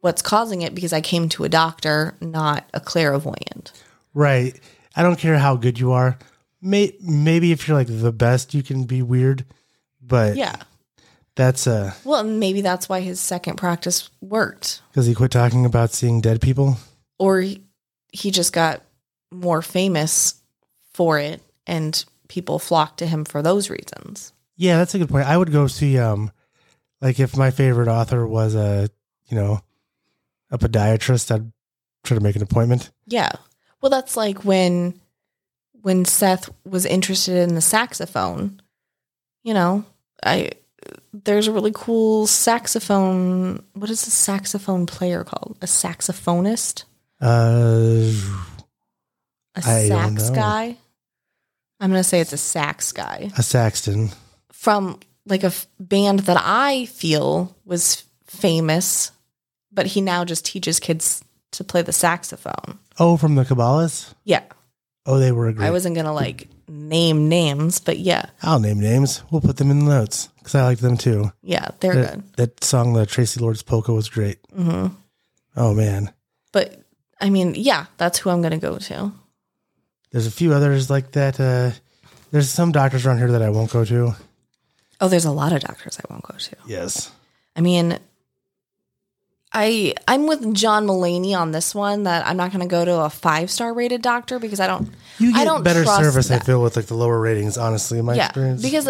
what's 0.00 0.22
causing 0.22 0.62
it 0.62 0.74
because 0.74 0.94
I 0.94 1.02
came 1.02 1.28
to 1.30 1.44
a 1.44 1.50
doctor, 1.50 2.14
not 2.22 2.64
a 2.72 2.80
clairvoyant. 2.80 3.72
Right. 4.18 4.58
I 4.96 5.02
don't 5.02 5.18
care 5.18 5.38
how 5.38 5.54
good 5.54 5.78
you 5.78 5.92
are. 5.92 6.18
May, 6.60 6.92
maybe 7.00 7.52
if 7.52 7.68
you're 7.68 7.76
like 7.76 7.86
the 7.88 8.10
best, 8.12 8.52
you 8.52 8.64
can 8.64 8.82
be 8.84 9.00
weird, 9.00 9.44
but 10.02 10.34
Yeah. 10.36 10.56
that's 11.36 11.68
a 11.68 11.94
Well, 12.02 12.24
maybe 12.24 12.60
that's 12.60 12.88
why 12.88 13.00
his 13.00 13.20
second 13.20 13.56
practice 13.56 14.10
worked. 14.20 14.82
because 14.90 15.06
he 15.06 15.14
quit 15.14 15.30
talking 15.30 15.64
about 15.64 15.92
seeing 15.92 16.20
dead 16.20 16.40
people. 16.40 16.78
Or 17.18 17.40
he, 17.40 17.62
he 18.12 18.32
just 18.32 18.52
got 18.52 18.82
more 19.30 19.62
famous 19.62 20.34
for 20.94 21.20
it 21.20 21.40
and 21.64 22.04
people 22.26 22.58
flocked 22.58 22.98
to 22.98 23.06
him 23.06 23.24
for 23.24 23.40
those 23.40 23.70
reasons. 23.70 24.32
Yeah, 24.56 24.78
that's 24.78 24.96
a 24.96 24.98
good 24.98 25.08
point. 25.10 25.28
I 25.28 25.36
would 25.36 25.52
go 25.52 25.68
see 25.68 25.96
um 25.96 26.32
like 27.00 27.20
if 27.20 27.36
my 27.36 27.52
favorite 27.52 27.86
author 27.86 28.26
was 28.26 28.56
a 28.56 28.88
you 29.28 29.36
know 29.36 29.60
a 30.50 30.58
podiatrist, 30.58 31.30
I'd 31.32 31.52
try 32.02 32.16
to 32.16 32.22
make 32.22 32.34
an 32.34 32.42
appointment. 32.42 32.90
Yeah. 33.06 33.30
Well, 33.80 33.90
that's 33.90 34.16
like 34.16 34.44
when 34.44 35.00
when 35.82 36.04
Seth 36.04 36.50
was 36.64 36.84
interested 36.84 37.36
in 37.36 37.54
the 37.54 37.60
saxophone. 37.60 38.60
You 39.42 39.54
know, 39.54 39.84
I 40.24 40.50
there's 41.12 41.48
a 41.48 41.52
really 41.52 41.72
cool 41.74 42.26
saxophone. 42.26 43.62
What 43.74 43.90
is 43.90 44.06
a 44.06 44.10
saxophone 44.10 44.86
player 44.86 45.24
called? 45.24 45.56
A 45.62 45.66
saxophonist? 45.66 46.84
Uh 47.20 48.12
A 49.56 49.60
I 49.64 49.88
sax 49.88 50.30
guy? 50.30 50.76
I'm 51.80 51.90
going 51.90 52.00
to 52.00 52.04
say 52.08 52.20
it's 52.20 52.32
a 52.32 52.36
sax 52.36 52.90
guy 52.90 53.30
a 53.38 53.42
Saxton. 53.42 54.10
from 54.52 54.98
like 55.26 55.44
a 55.44 55.48
f- 55.48 55.68
band 55.78 56.20
that 56.20 56.40
I 56.40 56.86
feel 56.86 57.54
was 57.64 58.02
famous, 58.26 59.12
but 59.70 59.86
he 59.86 60.00
now 60.00 60.24
just 60.24 60.44
teaches 60.44 60.80
kids 60.80 61.22
to 61.52 61.64
play 61.64 61.82
the 61.82 61.92
saxophone. 61.92 62.78
Oh, 62.98 63.16
from 63.16 63.34
the 63.34 63.44
Cabbalas? 63.44 64.14
Yeah. 64.24 64.42
Oh, 65.06 65.18
they 65.18 65.32
were 65.32 65.52
great. 65.52 65.66
I 65.66 65.70
wasn't 65.70 65.94
going 65.94 66.04
to 66.06 66.12
like 66.12 66.48
name 66.68 67.28
names, 67.28 67.78
but 67.80 67.98
yeah. 67.98 68.26
I'll 68.42 68.60
name 68.60 68.78
names. 68.80 69.22
We'll 69.30 69.40
put 69.40 69.56
them 69.56 69.70
in 69.70 69.78
the 69.78 69.84
notes 69.86 70.28
because 70.38 70.54
I 70.54 70.64
liked 70.64 70.82
them 70.82 70.96
too. 70.98 71.32
Yeah, 71.42 71.68
they're 71.80 71.94
That, 71.94 72.14
good. 72.14 72.32
that 72.36 72.64
song, 72.64 72.92
the 72.92 73.06
Tracy 73.06 73.40
Lords 73.40 73.62
polka, 73.62 73.92
was 73.92 74.08
great. 74.08 74.38
hmm 74.54 74.88
Oh 75.56 75.74
man, 75.74 76.12
But 76.52 76.80
I 77.20 77.30
mean, 77.30 77.54
yeah, 77.56 77.86
that's 77.96 78.18
who 78.18 78.30
I'm 78.30 78.42
going 78.42 78.52
to 78.52 78.58
go 78.58 78.78
to. 78.78 79.12
there's 80.12 80.26
a 80.26 80.30
few 80.30 80.52
others 80.52 80.88
like 80.90 81.12
that. 81.12 81.40
Uh, 81.40 81.70
there's 82.30 82.48
some 82.50 82.70
doctors 82.70 83.04
around 83.06 83.18
here 83.18 83.32
that 83.32 83.42
I 83.42 83.50
won't 83.50 83.72
go 83.72 83.84
to. 83.84 84.14
Oh, 85.00 85.08
there's 85.08 85.24
a 85.24 85.32
lot 85.32 85.52
of 85.52 85.60
doctors 85.62 85.98
I 85.98 86.12
won't 86.12 86.22
go 86.22 86.36
to. 86.36 86.56
Yes, 86.66 87.10
I 87.56 87.60
mean, 87.60 87.98
I 89.52 89.94
I'm 90.06 90.26
with 90.26 90.54
John 90.54 90.86
Mulaney 90.86 91.38
on 91.38 91.52
this 91.52 91.74
one 91.74 92.02
that 92.04 92.26
I'm 92.26 92.36
not 92.36 92.52
going 92.52 92.60
to 92.60 92.70
go 92.70 92.84
to 92.84 93.00
a 93.00 93.10
five 93.10 93.50
star 93.50 93.72
rated 93.72 94.02
doctor 94.02 94.38
because 94.38 94.60
I 94.60 94.66
don't. 94.66 94.90
you 95.18 95.30
I 95.30 95.38
get 95.38 95.44
don't 95.44 95.62
better 95.62 95.84
service. 95.84 96.30
I 96.30 96.38
feel 96.38 96.62
with 96.62 96.76
like 96.76 96.86
the 96.86 96.94
lower 96.94 97.18
ratings. 97.18 97.56
Honestly, 97.56 97.98
in 97.98 98.04
my 98.04 98.14
yeah, 98.14 98.26
experience, 98.26 98.62
because 98.62 98.88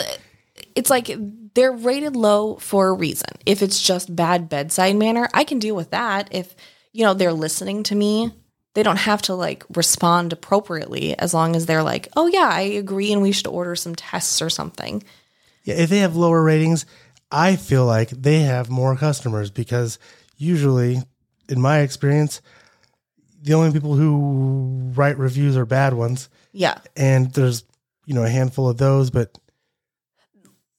it's 0.74 0.90
like 0.90 1.10
they're 1.54 1.72
rated 1.72 2.16
low 2.16 2.56
for 2.56 2.88
a 2.88 2.92
reason. 2.92 3.30
If 3.46 3.62
it's 3.62 3.80
just 3.80 4.14
bad 4.14 4.48
bedside 4.48 4.96
manner, 4.96 5.28
I 5.32 5.44
can 5.44 5.58
deal 5.58 5.76
with 5.76 5.90
that. 5.90 6.28
If 6.32 6.54
you 6.92 7.04
know 7.04 7.14
they're 7.14 7.32
listening 7.32 7.84
to 7.84 7.94
me, 7.94 8.32
they 8.74 8.82
don't 8.82 8.96
have 8.96 9.22
to 9.22 9.34
like 9.34 9.64
respond 9.74 10.32
appropriately 10.32 11.16
as 11.18 11.32
long 11.32 11.54
as 11.54 11.66
they're 11.66 11.84
like, 11.84 12.08
"Oh 12.16 12.26
yeah, 12.26 12.50
I 12.52 12.62
agree, 12.62 13.12
and 13.12 13.22
we 13.22 13.32
should 13.32 13.46
order 13.46 13.76
some 13.76 13.94
tests 13.94 14.42
or 14.42 14.50
something." 14.50 15.04
yeah, 15.68 15.74
if 15.74 15.90
they 15.90 15.98
have 15.98 16.16
lower 16.16 16.42
ratings, 16.42 16.86
I 17.30 17.56
feel 17.56 17.84
like 17.84 18.08
they 18.08 18.40
have 18.40 18.70
more 18.70 18.96
customers 18.96 19.50
because 19.50 19.98
usually, 20.38 21.02
in 21.48 21.60
my 21.60 21.80
experience, 21.80 22.40
the 23.42 23.54
only 23.54 23.72
people 23.72 23.94
who 23.94 24.92
write 24.94 25.18
reviews 25.18 25.56
are 25.56 25.66
bad 25.66 25.94
ones, 25.94 26.28
Yeah, 26.52 26.78
and 26.96 27.32
there's 27.32 27.64
you 28.06 28.14
know 28.14 28.24
a 28.24 28.28
handful 28.28 28.68
of 28.68 28.78
those, 28.78 29.10
but 29.10 29.36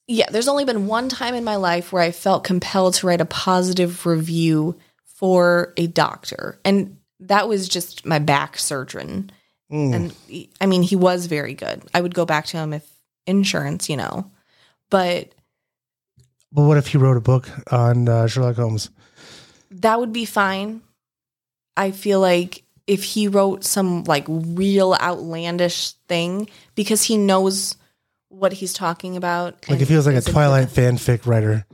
yeah. 0.06 0.26
There's 0.30 0.48
only 0.48 0.64
been 0.64 0.88
one 0.88 1.08
time 1.08 1.34
in 1.34 1.44
my 1.44 1.56
life 1.56 1.92
where 1.92 2.02
I 2.02 2.10
felt 2.10 2.42
compelled 2.42 2.94
to 2.94 3.06
write 3.06 3.20
a 3.20 3.26
positive 3.26 4.04
review 4.06 4.76
for 5.04 5.72
a 5.76 5.86
doctor, 5.86 6.58
and 6.64 6.96
that 7.20 7.48
was 7.48 7.68
just 7.68 8.04
my 8.04 8.18
back 8.18 8.58
surgeon. 8.58 9.30
mm, 9.70 9.94
And 9.94 10.48
I 10.60 10.66
mean, 10.66 10.82
he 10.82 10.96
was 10.96 11.26
very 11.26 11.54
good. 11.54 11.82
I 11.94 12.00
would 12.00 12.14
go 12.14 12.24
back 12.24 12.46
to 12.46 12.56
him 12.56 12.72
if 12.72 12.90
insurance, 13.26 13.88
you 13.88 13.96
know. 13.96 14.30
But 14.90 15.32
but 16.52 16.62
what 16.62 16.78
if 16.78 16.88
he 16.88 16.98
wrote 16.98 17.16
a 17.16 17.20
book 17.20 17.48
on 17.72 18.08
uh, 18.08 18.26
Sherlock 18.26 18.56
Holmes? 18.56 18.90
That 19.70 19.98
would 19.98 20.12
be 20.12 20.24
fine. 20.24 20.82
I 21.76 21.90
feel 21.92 22.20
like 22.20 22.64
if 22.86 23.04
he 23.04 23.28
wrote 23.28 23.64
some 23.64 24.04
like 24.04 24.24
real 24.28 24.94
outlandish 25.00 25.92
thing 26.08 26.48
because 26.74 27.04
he 27.04 27.16
knows 27.16 27.76
what 28.28 28.52
he's 28.52 28.72
talking 28.72 29.16
about. 29.16 29.68
Like 29.68 29.80
if 29.80 29.88
he 29.88 29.96
was 29.96 30.06
like 30.06 30.16
a 30.16 30.20
Twilight 30.20 30.68
fanfic 30.68 31.26
writer. 31.26 31.64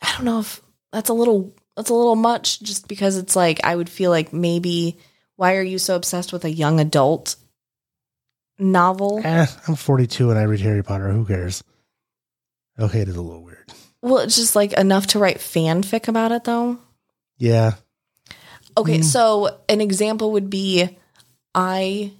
I 0.00 0.12
don't 0.12 0.24
know 0.24 0.40
if 0.40 0.60
that's 0.92 1.10
a 1.10 1.14
little 1.14 1.54
that's 1.76 1.90
a 1.90 1.94
little 1.94 2.16
much 2.16 2.60
just 2.60 2.88
because 2.88 3.16
it's 3.16 3.36
like 3.36 3.64
I 3.64 3.76
would 3.76 3.90
feel 3.90 4.10
like 4.10 4.32
maybe 4.32 4.98
why 5.36 5.56
are 5.56 5.62
you 5.62 5.78
so 5.78 5.96
obsessed 5.96 6.32
with 6.32 6.44
a 6.44 6.50
young 6.50 6.80
adult 6.80 7.36
novel? 8.58 9.20
Eh, 9.22 9.46
I'm 9.68 9.74
42 9.74 10.30
and 10.30 10.38
I 10.38 10.44
read 10.44 10.60
Harry 10.60 10.82
Potter. 10.82 11.10
Who 11.10 11.26
cares? 11.26 11.62
Okay, 12.78 13.00
it 13.00 13.08
is 13.08 13.16
a 13.16 13.22
little 13.22 13.42
weird. 13.42 13.70
Well, 14.02 14.18
it's 14.18 14.36
just 14.36 14.56
like 14.56 14.72
enough 14.74 15.08
to 15.08 15.18
write 15.18 15.38
fanfic 15.38 16.08
about 16.08 16.32
it 16.32 16.44
though. 16.44 16.78
Yeah. 17.38 17.72
Okay, 18.78 18.98
Mm. 18.98 19.04
so 19.04 19.58
an 19.68 19.80
example 19.80 20.32
would 20.32 20.50
be 20.50 20.96
I 21.54 22.12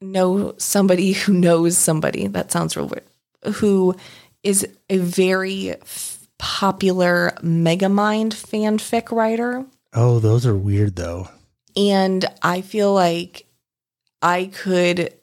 know 0.00 0.54
somebody 0.58 1.12
who 1.12 1.32
knows 1.32 1.76
somebody. 1.76 2.26
That 2.28 2.52
sounds 2.52 2.76
real 2.76 2.86
weird. 2.86 3.54
Who 3.56 3.96
is 4.44 4.66
a 4.88 4.98
very 4.98 5.70
f- 5.70 6.28
popular 6.38 7.32
Megamind 7.42 8.32
fanfic 8.32 9.10
writer. 9.10 9.66
Oh, 9.92 10.20
those 10.20 10.46
are 10.46 10.54
weird 10.56 10.94
though. 10.96 11.28
And 11.76 12.24
I 12.42 12.60
feel 12.60 12.92
like 12.94 13.46
I 14.22 14.46
could 14.46 15.14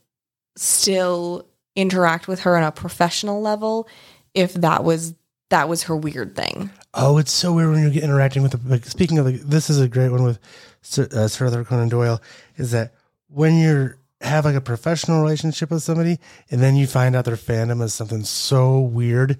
still 0.57 1.45
interact 1.75 2.27
with 2.27 2.41
her 2.41 2.57
on 2.57 2.63
a 2.63 2.71
professional 2.71 3.41
level 3.41 3.87
if 4.33 4.53
that 4.55 4.83
was 4.83 5.13
that 5.49 5.69
was 5.69 5.83
her 5.83 5.95
weird 5.95 6.35
thing. 6.35 6.69
Oh, 6.93 7.17
it's 7.17 7.31
so 7.31 7.53
weird 7.53 7.71
when 7.71 7.83
you 7.83 7.89
get 7.89 8.03
interacting 8.03 8.41
with. 8.43 8.51
The, 8.53 8.69
like, 8.69 8.85
speaking 8.85 9.17
of, 9.17 9.25
like, 9.25 9.41
this 9.41 9.69
is 9.69 9.79
a 9.79 9.87
great 9.87 10.09
one 10.09 10.23
with 10.23 10.39
Sir, 10.81 11.07
uh, 11.15 11.27
Sir 11.27 11.45
Arthur 11.45 11.63
Conan 11.63 11.89
Doyle. 11.89 12.21
Is 12.57 12.71
that 12.71 12.93
when 13.27 13.57
you're 13.59 13.97
have 14.21 14.45
like 14.45 14.55
a 14.55 14.61
professional 14.61 15.21
relationship 15.21 15.69
with 15.69 15.83
somebody, 15.83 16.19
and 16.49 16.61
then 16.61 16.75
you 16.75 16.87
find 16.87 17.15
out 17.15 17.25
their 17.25 17.35
fandom 17.35 17.83
is 17.83 17.93
something 17.93 18.23
so 18.23 18.79
weird, 18.79 19.37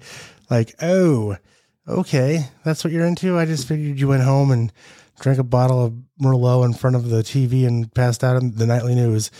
like 0.50 0.74
oh, 0.82 1.36
okay, 1.88 2.44
that's 2.64 2.84
what 2.84 2.92
you're 2.92 3.06
into. 3.06 3.38
I 3.38 3.46
just 3.46 3.66
figured 3.66 3.98
you 3.98 4.08
went 4.08 4.22
home 4.22 4.50
and 4.50 4.72
drank 5.20 5.38
a 5.38 5.44
bottle 5.44 5.84
of 5.84 5.94
Merlot 6.20 6.66
in 6.66 6.74
front 6.74 6.94
of 6.94 7.08
the 7.08 7.22
TV 7.22 7.66
and 7.66 7.92
passed 7.94 8.22
out 8.22 8.36
in 8.40 8.54
the 8.54 8.66
nightly 8.66 8.94
news. 8.94 9.30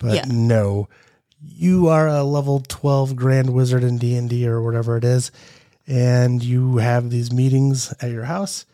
But 0.00 0.14
Yeah. 0.14 0.24
no, 0.28 0.88
you 1.40 1.88
are 1.88 2.06
a 2.06 2.22
level 2.22 2.62
12 2.68 3.16
grand 3.16 3.50
wizard 3.50 3.82
in 3.82 3.96
D&D 3.96 4.46
or 4.46 4.60
whatever 4.62 4.96
it 4.98 5.04
is 5.04 5.30
and 5.86 6.42
you 6.42 6.78
have 6.78 7.10
these 7.10 7.32
meetings 7.32 7.94
at 8.00 8.10
your 8.10 8.24
house, 8.24 8.66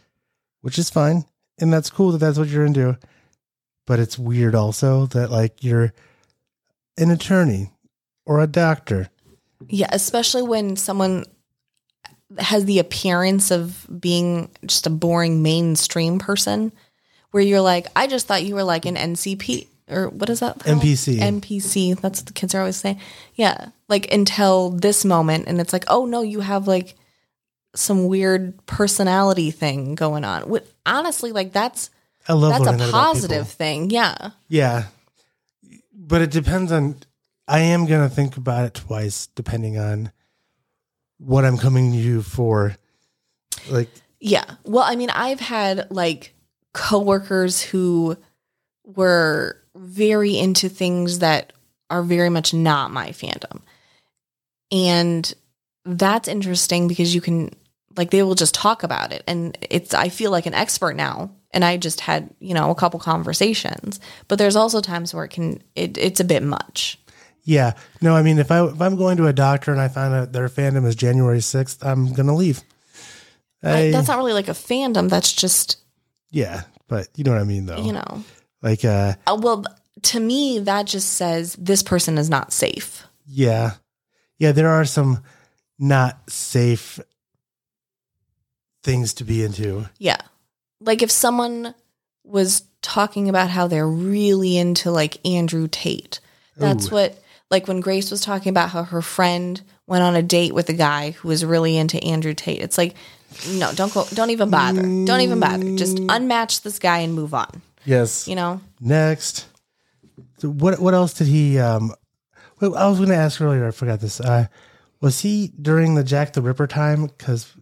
which 0.61 0.78
is 0.78 0.90
fine. 0.90 1.25
And 1.61 1.73
that's 1.73 1.90
cool 1.90 2.12
that 2.12 2.19
that's 2.19 2.38
what 2.38 2.49
you're 2.49 2.64
into. 2.64 2.99
But 3.87 3.99
it's 3.99 4.19
weird 4.19 4.54
also 4.54 5.07
that 5.07 5.31
like 5.31 5.62
you're 5.62 5.92
an 6.97 7.11
attorney 7.11 7.71
or 8.25 8.40
a 8.40 8.47
doctor. 8.47 9.11
Yeah, 9.69 9.88
especially 9.90 10.42
when 10.42 10.76
someone 10.76 11.25
has 12.38 12.64
the 12.64 12.78
appearance 12.78 13.50
of 13.50 13.87
being 14.00 14.50
just 14.66 14.87
a 14.87 14.90
boring 14.90 15.42
mainstream 15.42 16.19
person, 16.19 16.73
where 17.31 17.42
you're 17.42 17.61
like, 17.61 17.87
I 17.95 18.07
just 18.07 18.26
thought 18.26 18.45
you 18.45 18.54
were 18.54 18.64
like 18.64 18.87
an 18.87 18.97
NCP 18.97 19.66
or 19.88 20.09
what 20.09 20.31
is 20.31 20.40
that? 20.40 20.59
NPC. 20.61 21.19
NPC. 21.19 22.00
That's 22.00 22.21
what 22.21 22.26
the 22.26 22.33
kids 22.33 22.54
are 22.54 22.61
always 22.61 22.76
saying. 22.76 23.00
Yeah, 23.35 23.69
like 23.88 24.12
until 24.12 24.71
this 24.71 25.04
moment, 25.04 25.47
and 25.49 25.61
it's 25.61 25.73
like, 25.73 25.85
oh 25.88 26.07
no, 26.07 26.23
you 26.23 26.40
have 26.40 26.66
like 26.66 26.95
some 27.74 28.06
weird 28.06 28.64
personality 28.66 29.50
thing 29.50 29.94
going 29.94 30.24
on. 30.24 30.42
Wh- 30.50 30.66
Honestly, 30.84 31.32
like 31.32 31.52
that's 31.52 31.90
I 32.28 32.34
love 32.34 32.64
that's 32.64 32.82
a 32.82 32.90
positive 32.90 33.48
thing. 33.48 33.90
Yeah. 33.90 34.30
Yeah. 34.48 34.84
But 35.94 36.22
it 36.22 36.30
depends 36.30 36.72
on 36.72 36.96
I 37.48 37.60
am 37.60 37.86
gonna 37.86 38.08
think 38.08 38.36
about 38.36 38.66
it 38.66 38.74
twice 38.74 39.26
depending 39.28 39.78
on 39.78 40.12
what 41.18 41.44
I'm 41.44 41.56
coming 41.58 41.92
to 41.92 41.98
you 41.98 42.22
for. 42.22 42.76
Like, 43.70 43.88
Yeah. 44.20 44.44
Well, 44.64 44.84
I 44.84 44.96
mean, 44.96 45.10
I've 45.10 45.40
had 45.40 45.90
like 45.90 46.34
coworkers 46.74 47.60
who 47.62 48.16
were 48.84 49.56
very 49.74 50.36
into 50.36 50.68
things 50.68 51.20
that 51.20 51.52
are 51.90 52.02
very 52.02 52.28
much 52.28 52.52
not 52.52 52.90
my 52.90 53.10
fandom. 53.10 53.60
And 54.70 55.32
that's 55.84 56.28
interesting 56.28 56.88
because 56.88 57.14
you 57.14 57.20
can 57.20 57.50
like 57.96 58.11
they 58.11 58.22
will 58.22 58.34
just 58.34 58.54
talk 58.54 58.82
about 58.82 59.12
it 59.12 59.22
and 59.26 59.56
it's 59.70 59.94
I 59.94 60.08
feel 60.08 60.30
like 60.30 60.46
an 60.46 60.54
expert 60.54 60.94
now 60.96 61.30
and 61.54 61.64
I 61.64 61.76
just 61.76 62.00
had, 62.00 62.30
you 62.40 62.54
know, 62.54 62.70
a 62.70 62.75
couple 62.75 62.99
conversations. 63.00 64.00
But 64.28 64.38
there's 64.38 64.56
also 64.56 64.80
times 64.80 65.12
where 65.14 65.25
it 65.25 65.30
can 65.30 65.62
it, 65.75 65.99
it's 65.99 66.20
a 66.20 66.25
bit 66.25 66.42
much. 66.42 66.99
yeah, 67.44 67.75
no, 68.00 68.14
I 68.16 68.22
mean, 68.22 68.38
if 68.38 68.50
I 68.50 68.64
if 68.66 68.80
I'm 68.80 68.96
going 68.96 69.16
to 69.18 69.26
a 69.26 69.32
doctor 69.32 69.70
and 69.72 69.80
I 69.80 69.88
find 69.88 70.14
out 70.14 70.32
their 70.32 70.49
fandom 70.49 70.87
is 70.87 70.94
January 70.96 71.40
sixth, 71.42 71.84
I'm 71.84 72.12
gonna 72.12 72.34
leave. 72.34 72.62
I, 73.62 73.87
I- 73.87 73.90
that's 73.92 74.08
not 74.08 74.16
really 74.18 74.32
like 74.32 74.49
a 74.49 74.52
fandom, 74.52 75.08
that's 75.08 75.32
just, 75.32 75.76
yeah, 76.30 76.62
but 76.88 77.08
you 77.16 77.25
know 77.25 77.32
what 77.32 77.40
I 77.40 77.44
mean, 77.44 77.66
though. 77.66 77.82
you 77.82 77.92
know. 77.92 78.25
like, 78.62 78.84
uh, 78.84 79.14
Uh, 79.26 79.38
well, 79.40 79.64
to 80.02 80.18
me 80.20 80.58
that 80.61 80.87
just 80.87 81.12
says 81.14 81.54
this 81.58 81.82
person 81.82 82.18
is 82.18 82.28
not 82.30 82.52
safe. 82.52 83.04
yeah, 83.26 83.72
yeah, 84.38 84.50
there 84.52 84.68
are 84.70 84.84
some 84.84 85.22
not 85.78 86.18
safe 86.30 86.99
things 88.82 89.14
to 89.14 89.24
be 89.24 89.44
into. 89.44 89.88
Yeah. 89.98 90.20
Like 90.80 91.02
if 91.02 91.10
someone 91.10 91.74
was 92.24 92.64
talking 92.82 93.28
about 93.28 93.50
how 93.50 93.66
they're 93.66 93.88
really 93.88 94.56
into 94.56 94.90
like 94.90 95.24
Andrew 95.26 95.68
Tate. 95.70 96.20
That's 96.56 96.88
Ooh. 96.88 96.94
what 96.94 97.22
like 97.50 97.68
when 97.68 97.80
Grace 97.80 98.10
was 98.10 98.20
talking 98.20 98.50
about 98.50 98.70
how 98.70 98.82
her 98.84 99.02
friend 99.02 99.60
went 99.86 100.02
on 100.02 100.16
a 100.16 100.22
date 100.22 100.54
with 100.54 100.68
a 100.68 100.74
guy 100.74 101.12
who 101.12 101.28
was 101.28 101.44
really 101.44 101.76
into 101.76 102.02
Andrew 102.02 102.34
Tate. 102.34 102.60
It's 102.60 102.78
like 102.78 102.94
no, 103.48 103.72
don't 103.72 103.92
go 103.92 104.04
don't 104.12 104.30
even 104.30 104.50
bother. 104.50 104.82
Don't 104.82 105.20
even 105.20 105.40
bother. 105.40 105.76
Just 105.76 105.96
unmatch 105.96 106.62
this 106.62 106.78
guy 106.78 106.98
and 106.98 107.14
move 107.14 107.32
on. 107.32 107.62
Yes. 107.84 108.28
You 108.28 108.36
know? 108.36 108.60
Next, 108.80 109.46
so 110.38 110.50
what 110.50 110.80
what 110.80 110.94
else 110.94 111.14
did 111.14 111.28
he? 111.28 111.58
Um, 111.58 111.94
I 112.60 112.88
was 112.88 112.98
going 112.98 113.08
to 113.08 113.16
ask 113.16 113.40
earlier. 113.40 113.66
I 113.66 113.70
forgot 113.70 114.00
this. 114.00 114.20
Uh, 114.20 114.46
was 115.00 115.20
he 115.20 115.52
during 115.60 115.94
the 115.94 116.04
Jack 116.04 116.32
the 116.32 116.42
Ripper 116.42 116.68
time? 116.68 117.06
Because 117.06 117.52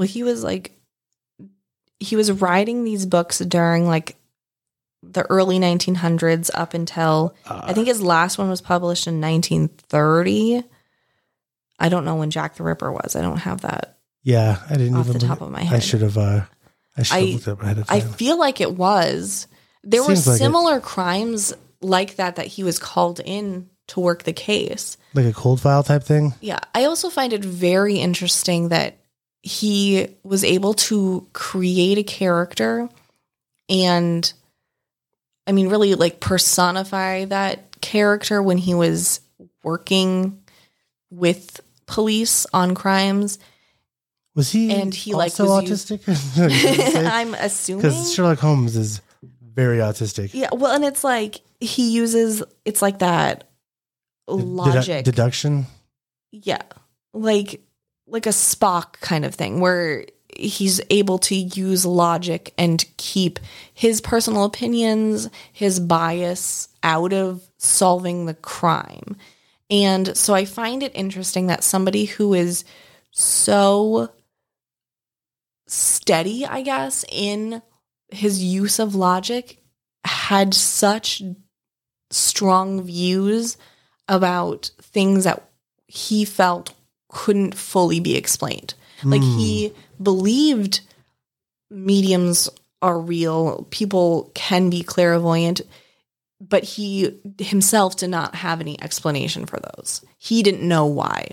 Well, 0.00 0.08
he 0.08 0.22
was 0.22 0.42
like 0.42 0.72
he 1.98 2.16
was 2.16 2.32
writing 2.32 2.84
these 2.84 3.04
books 3.04 3.38
during 3.40 3.86
like 3.86 4.16
the 5.02 5.24
early 5.24 5.58
1900s 5.58 6.48
up 6.54 6.72
until 6.72 7.34
I 7.44 7.74
think 7.74 7.86
his 7.86 8.00
last 8.00 8.38
one 8.38 8.48
was 8.48 8.62
published 8.62 9.06
in 9.06 9.20
1930. 9.20 10.62
I 11.78 11.88
don't 11.90 12.06
know 12.06 12.16
when 12.16 12.30
Jack 12.30 12.54
the 12.54 12.62
Ripper 12.62 12.90
was. 12.90 13.14
I 13.14 13.20
don't 13.20 13.36
have 13.36 13.60
that. 13.60 13.98
yeah, 14.22 14.62
I 14.70 14.76
didn't 14.78 14.96
Off 14.96 15.08
even. 15.08 15.18
the 15.20 15.26
top 15.26 15.42
of 15.42 15.50
my 15.50 15.60
I 15.60 15.64
head. 15.64 15.82
should 15.82 16.00
have. 16.00 16.16
Uh, 16.16 16.44
I 16.96 17.02
should 17.02 17.16
have 17.18 17.28
looked 17.34 17.48
up 17.48 17.62
ahead 17.62 17.78
of 17.80 17.90
I 17.90 18.00
feel 18.00 18.38
like 18.38 18.62
it 18.62 18.72
was. 18.72 19.48
There 19.84 20.00
were 20.02 20.16
Seems 20.16 20.28
like 20.28 20.38
similar 20.38 20.80
crimes 20.80 21.52
like 21.82 22.16
that 22.16 22.36
that 22.36 22.46
he 22.46 22.62
was 22.64 22.78
called 22.78 23.20
in 23.22 23.68
to 23.88 24.00
work 24.00 24.22
the 24.22 24.32
case. 24.32 24.96
like 25.12 25.26
a 25.26 25.34
cold 25.34 25.60
file 25.60 25.82
type 25.82 26.04
thing. 26.04 26.32
Yeah. 26.40 26.60
I 26.74 26.84
also 26.84 27.10
find 27.10 27.34
it 27.34 27.44
very 27.44 27.96
interesting 27.96 28.70
that 28.70 28.96
he 29.42 30.08
was 30.22 30.44
able 30.44 30.74
to 30.74 31.26
create 31.32 31.98
a 31.98 32.02
character 32.02 32.88
and, 33.68 34.32
I 35.46 35.52
mean, 35.52 35.68
really 35.68 35.94
like 35.94 36.20
personify 36.20 37.24
that 37.26 37.80
character 37.80 38.42
when 38.42 38.58
he 38.58 38.74
was 38.74 39.20
working 39.62 40.42
with 41.10 41.60
police 41.86 42.46
on 42.52 42.74
crimes. 42.74 43.38
Was 44.34 44.50
he? 44.52 44.70
And 44.72 44.94
he, 44.94 45.12
like, 45.14 45.32
also 45.38 45.44
was 45.46 45.64
autistic? 45.64 47.06
I'm 47.10 47.34
assuming. 47.34 47.82
Because 47.82 48.12
Sherlock 48.14 48.38
Holmes 48.38 48.76
is 48.76 49.00
very 49.42 49.78
autistic. 49.78 50.30
Yeah. 50.34 50.48
Well, 50.52 50.74
and 50.74 50.84
it's 50.84 51.02
like 51.04 51.40
he 51.60 51.90
uses, 51.92 52.42
it's 52.64 52.82
like 52.82 52.98
that 53.00 53.44
Dedu- 54.28 54.56
logic. 54.56 55.04
deduction. 55.04 55.66
yeah 56.30 56.62
like 57.12 57.60
like 58.10 58.26
a 58.26 58.30
spock 58.30 59.00
kind 59.00 59.24
of 59.24 59.34
thing 59.34 59.60
where 59.60 60.06
he's 60.36 60.80
able 60.90 61.18
to 61.18 61.34
use 61.34 61.84
logic 61.84 62.54
and 62.56 62.84
keep 62.96 63.38
his 63.74 64.00
personal 64.00 64.44
opinions 64.44 65.28
his 65.52 65.80
bias 65.80 66.68
out 66.82 67.12
of 67.12 67.42
solving 67.58 68.26
the 68.26 68.34
crime. 68.34 69.16
And 69.70 70.16
so 70.16 70.34
i 70.34 70.44
find 70.44 70.82
it 70.82 70.92
interesting 70.94 71.46
that 71.46 71.64
somebody 71.64 72.04
who 72.04 72.34
is 72.34 72.64
so 73.12 74.10
steady 75.66 76.44
i 76.46 76.62
guess 76.62 77.04
in 77.10 77.62
his 78.08 78.42
use 78.42 78.78
of 78.80 78.94
logic 78.94 79.62
had 80.04 80.54
such 80.54 81.22
strong 82.10 82.82
views 82.82 83.56
about 84.08 84.70
things 84.80 85.24
that 85.24 85.48
he 85.86 86.24
felt 86.24 86.74
couldn't 87.10 87.54
fully 87.54 88.00
be 88.00 88.16
explained. 88.16 88.74
Like 89.02 89.22
he 89.22 89.72
believed 90.02 90.80
mediums 91.70 92.48
are 92.82 92.98
real, 92.98 93.66
people 93.70 94.30
can 94.34 94.70
be 94.70 94.82
clairvoyant, 94.82 95.62
but 96.40 96.64
he 96.64 97.18
himself 97.38 97.96
did 97.96 98.10
not 98.10 98.34
have 98.34 98.60
any 98.60 98.80
explanation 98.82 99.46
for 99.46 99.58
those. 99.58 100.04
He 100.18 100.42
didn't 100.42 100.66
know 100.66 100.86
why. 100.86 101.30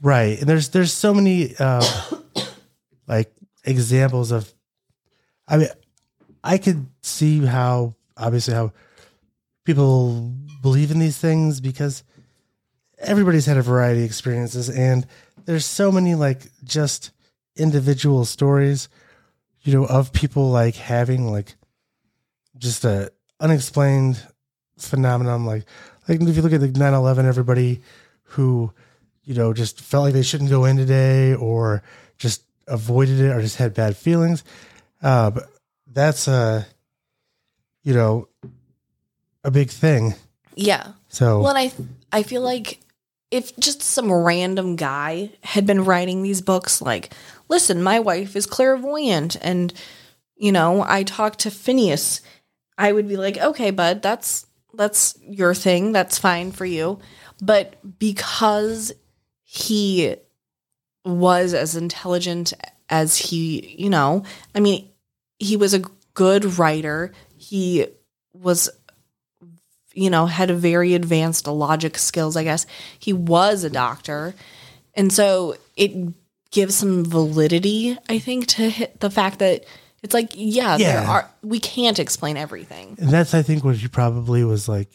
Right. 0.00 0.38
And 0.38 0.48
there's 0.48 0.70
there's 0.70 0.92
so 0.92 1.14
many 1.14 1.54
uh, 1.58 1.84
like 3.06 3.32
examples 3.64 4.30
of 4.30 4.52
I 5.48 5.58
mean 5.58 5.68
I 6.44 6.58
could 6.58 6.86
see 7.02 7.44
how 7.44 7.94
obviously 8.16 8.54
how 8.54 8.72
people 9.64 10.34
believe 10.62 10.90
in 10.90 10.98
these 10.98 11.18
things 11.18 11.60
because 11.60 12.02
everybody's 12.98 13.46
had 13.46 13.56
a 13.56 13.62
variety 13.62 14.00
of 14.00 14.06
experiences 14.06 14.68
and 14.70 15.06
there's 15.44 15.66
so 15.66 15.92
many 15.92 16.14
like 16.14 16.42
just 16.64 17.10
individual 17.56 18.24
stories 18.24 18.88
you 19.62 19.72
know 19.72 19.84
of 19.86 20.12
people 20.12 20.50
like 20.50 20.74
having 20.76 21.30
like 21.30 21.54
just 22.58 22.84
a 22.84 23.10
unexplained 23.40 24.20
phenomenon 24.78 25.44
like 25.44 25.64
like 26.08 26.20
if 26.20 26.36
you 26.36 26.42
look 26.42 26.52
at 26.52 26.60
the 26.60 26.68
9-11 26.68 27.24
everybody 27.24 27.82
who 28.30 28.72
you 29.24 29.34
know 29.34 29.52
just 29.52 29.80
felt 29.80 30.04
like 30.04 30.14
they 30.14 30.22
shouldn't 30.22 30.50
go 30.50 30.64
in 30.64 30.76
today 30.76 31.34
or 31.34 31.82
just 32.18 32.42
avoided 32.66 33.20
it 33.20 33.30
or 33.30 33.40
just 33.40 33.56
had 33.56 33.74
bad 33.74 33.96
feelings 33.96 34.42
uh 35.02 35.30
but 35.30 35.44
that's 35.92 36.28
uh 36.28 36.64
you 37.82 37.94
know 37.94 38.26
a 39.44 39.50
big 39.50 39.70
thing 39.70 40.14
Yeah. 40.54 40.92
so 41.08 41.40
Well, 41.42 41.54
and 41.56 41.58
I 41.58 42.18
I 42.18 42.22
feel 42.22 42.40
like 42.42 42.80
if 43.30 43.56
just 43.56 43.82
some 43.82 44.12
random 44.12 44.76
guy 44.76 45.30
had 45.42 45.66
been 45.66 45.84
writing 45.84 46.22
these 46.22 46.40
books, 46.40 46.80
like, 46.80 47.12
listen, 47.48 47.82
my 47.82 48.00
wife 48.00 48.36
is 48.36 48.46
clairvoyant, 48.46 49.36
and 49.42 49.72
you 50.36 50.52
know, 50.52 50.84
I 50.86 51.02
talked 51.02 51.40
to 51.40 51.50
Pheneas, 51.50 52.20
I 52.78 52.92
would 52.92 53.08
be 53.08 53.16
like, 53.16 53.38
okay, 53.38 53.70
bud, 53.70 54.02
that's 54.02 54.46
that's 54.74 55.18
your 55.22 55.54
thing, 55.54 55.92
that's 55.92 56.18
fine 56.18 56.52
for 56.52 56.66
you. 56.66 56.98
But 57.40 57.98
because 57.98 58.92
he 59.42 60.16
was 61.04 61.54
as 61.54 61.76
intelligent 61.76 62.52
as 62.88 63.16
he, 63.16 63.76
you 63.78 63.88
know, 63.88 64.24
I 64.54 64.60
mean, 64.60 64.90
he 65.38 65.56
was 65.56 65.74
a 65.74 65.84
good 66.14 66.58
writer. 66.58 67.12
He 67.36 67.86
was 68.32 68.68
you 69.96 70.10
know, 70.10 70.26
had 70.26 70.50
a 70.50 70.54
very 70.54 70.94
advanced 70.94 71.46
logic 71.46 71.98
skills, 71.98 72.36
I 72.36 72.44
guess. 72.44 72.66
He 72.98 73.12
was 73.12 73.64
a 73.64 73.70
doctor. 73.70 74.34
And 74.94 75.12
so 75.12 75.56
it 75.76 76.14
gives 76.50 76.74
some 76.76 77.04
validity, 77.04 77.96
I 78.08 78.18
think, 78.18 78.46
to 78.48 78.70
hit 78.70 79.00
the 79.00 79.10
fact 79.10 79.40
that 79.40 79.64
it's 80.02 80.14
like, 80.14 80.30
yeah, 80.34 80.76
there 80.76 81.00
are 81.00 81.30
we 81.42 81.58
can't 81.58 81.98
explain 81.98 82.36
everything. 82.36 82.96
and 83.00 83.10
that's 83.10 83.34
i 83.34 83.42
think 83.42 83.64
what 83.64 83.76
he 83.76 83.88
probably 83.88 84.44
was 84.44 84.68
like 84.68 84.88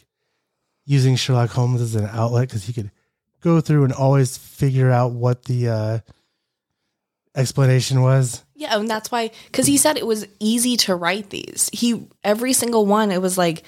using 0.86 1.16
sherlock 1.16 1.50
holmes 1.50 1.80
as 1.80 1.94
an 1.94 2.06
outlet 2.06 2.48
because 2.48 2.64
he 2.64 2.72
could 2.72 2.90
go 3.42 3.60
through 3.60 3.84
and 3.84 3.92
always 3.92 4.36
figure 4.38 4.90
out 4.90 5.12
what 5.12 5.44
the 5.44 5.68
uh 5.68 5.98
explanation 7.34 8.02
was 8.02 8.44
Yeah, 8.54 8.78
and 8.78 8.88
that's 8.88 9.10
why 9.10 9.30
cuz 9.52 9.66
he 9.66 9.76
said 9.76 9.96
it 9.96 10.06
was 10.06 10.26
easy 10.38 10.76
to 10.78 10.94
write 10.94 11.30
these. 11.30 11.70
He 11.72 12.06
every 12.22 12.52
single 12.52 12.86
one 12.86 13.10
it 13.10 13.20
was 13.22 13.36
like 13.38 13.62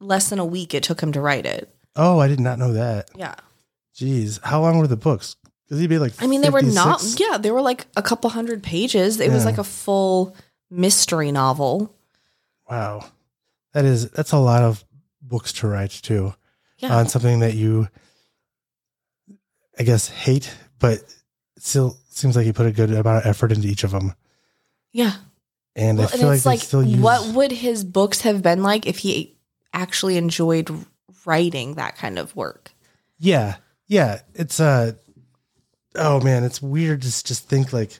less 0.00 0.28
than 0.30 0.38
a 0.38 0.44
week 0.44 0.74
it 0.74 0.82
took 0.82 1.00
him 1.00 1.12
to 1.12 1.20
write 1.20 1.46
it. 1.46 1.68
oh 1.96 2.18
i 2.18 2.28
did 2.28 2.40
not 2.40 2.58
know 2.58 2.72
that 2.74 3.10
Yeah. 3.16 3.34
jeez 3.94 4.40
how 4.42 4.60
long 4.60 4.78
were 4.78 4.86
the 4.86 4.96
books 4.96 5.36
because 5.64 5.80
he'd 5.80 5.88
be 5.88 5.98
like 5.98 6.12
I 6.22 6.26
mean, 6.28 6.42
they 6.42 6.50
were 6.50 6.62
not 6.62 7.02
yeah, 7.18 7.38
they 7.38 7.50
were 7.50 7.60
like 7.62 7.86
a 7.96 8.02
couple 8.02 8.30
hundred 8.30 8.62
pages. 8.62 9.18
It 9.18 9.32
was 9.32 9.44
like 9.44 9.58
a 9.58 9.64
full 9.64 10.36
mystery 10.70 11.32
novel. 11.32 11.92
wow 12.70 13.04
that 13.72 13.84
is 13.84 14.10
that's 14.10 14.32
a 14.32 14.38
lot 14.38 14.62
of 14.62 14.84
books 15.22 15.52
to 15.54 15.66
write 15.68 15.90
too 15.90 16.34
Yeah. 16.78 16.94
on 16.96 17.08
something 17.08 17.40
that 17.40 17.54
you 17.54 17.88
i 19.78 19.82
guess 19.82 20.08
hate 20.08 20.54
but 20.78 21.00
still 21.58 21.96
seems 22.08 22.36
like 22.36 22.46
he 22.46 22.52
put 22.52 22.66
a 22.66 22.72
good 22.72 22.90
amount 22.92 23.24
of 23.24 23.26
effort 23.26 23.50
into 23.52 23.66
each 23.68 23.82
of 23.84 23.90
them. 23.90 24.14
Yeah. 24.92 25.12
And 25.74 25.98
Well, 25.98 26.06
I 26.06 26.10
feel 26.10 26.20
and 26.30 26.38
like 26.38 26.46
like, 26.46 26.60
still 26.60 26.82
use 26.82 26.98
what 27.00 27.34
would 27.34 27.50
his 27.52 27.84
books 27.84 28.22
have 28.22 28.40
been 28.42 28.62
like 28.62 28.86
if 28.86 28.98
he 28.98 29.35
actually 29.76 30.16
enjoyed 30.16 30.70
writing 31.24 31.74
that 31.74 31.96
kind 31.96 32.18
of 32.18 32.34
work? 32.34 32.72
Yeah. 33.18 33.56
Yeah. 33.86 34.20
It's 34.34 34.58
uh 34.58 34.92
oh 35.94 36.20
man, 36.20 36.44
it's 36.44 36.60
weird 36.62 37.02
to 37.02 37.08
just 37.08 37.48
think 37.48 37.72
like 37.72 37.98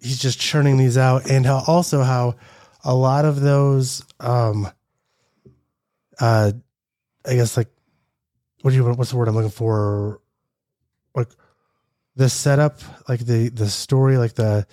he's 0.00 0.18
just 0.18 0.40
churning 0.40 0.76
these 0.76 0.96
out 0.96 1.30
and 1.30 1.44
how 1.44 1.62
also 1.66 2.02
how 2.02 2.36
a 2.84 2.94
lot 2.94 3.24
of 3.24 3.40
those 3.40 4.04
um 4.20 4.68
uh 6.20 6.52
I 7.26 7.34
guess 7.34 7.56
like 7.56 7.68
what 8.62 8.70
do 8.70 8.76
you 8.76 8.84
what's 8.92 9.10
the 9.10 9.16
word 9.16 9.28
I'm 9.28 9.34
looking 9.34 9.50
for? 9.50 10.20
Like 11.14 11.28
the 12.16 12.28
setup, 12.28 12.80
like 13.08 13.20
the 13.20 13.48
the 13.48 13.68
story, 13.68 14.16
like 14.16 14.34
the 14.34 14.66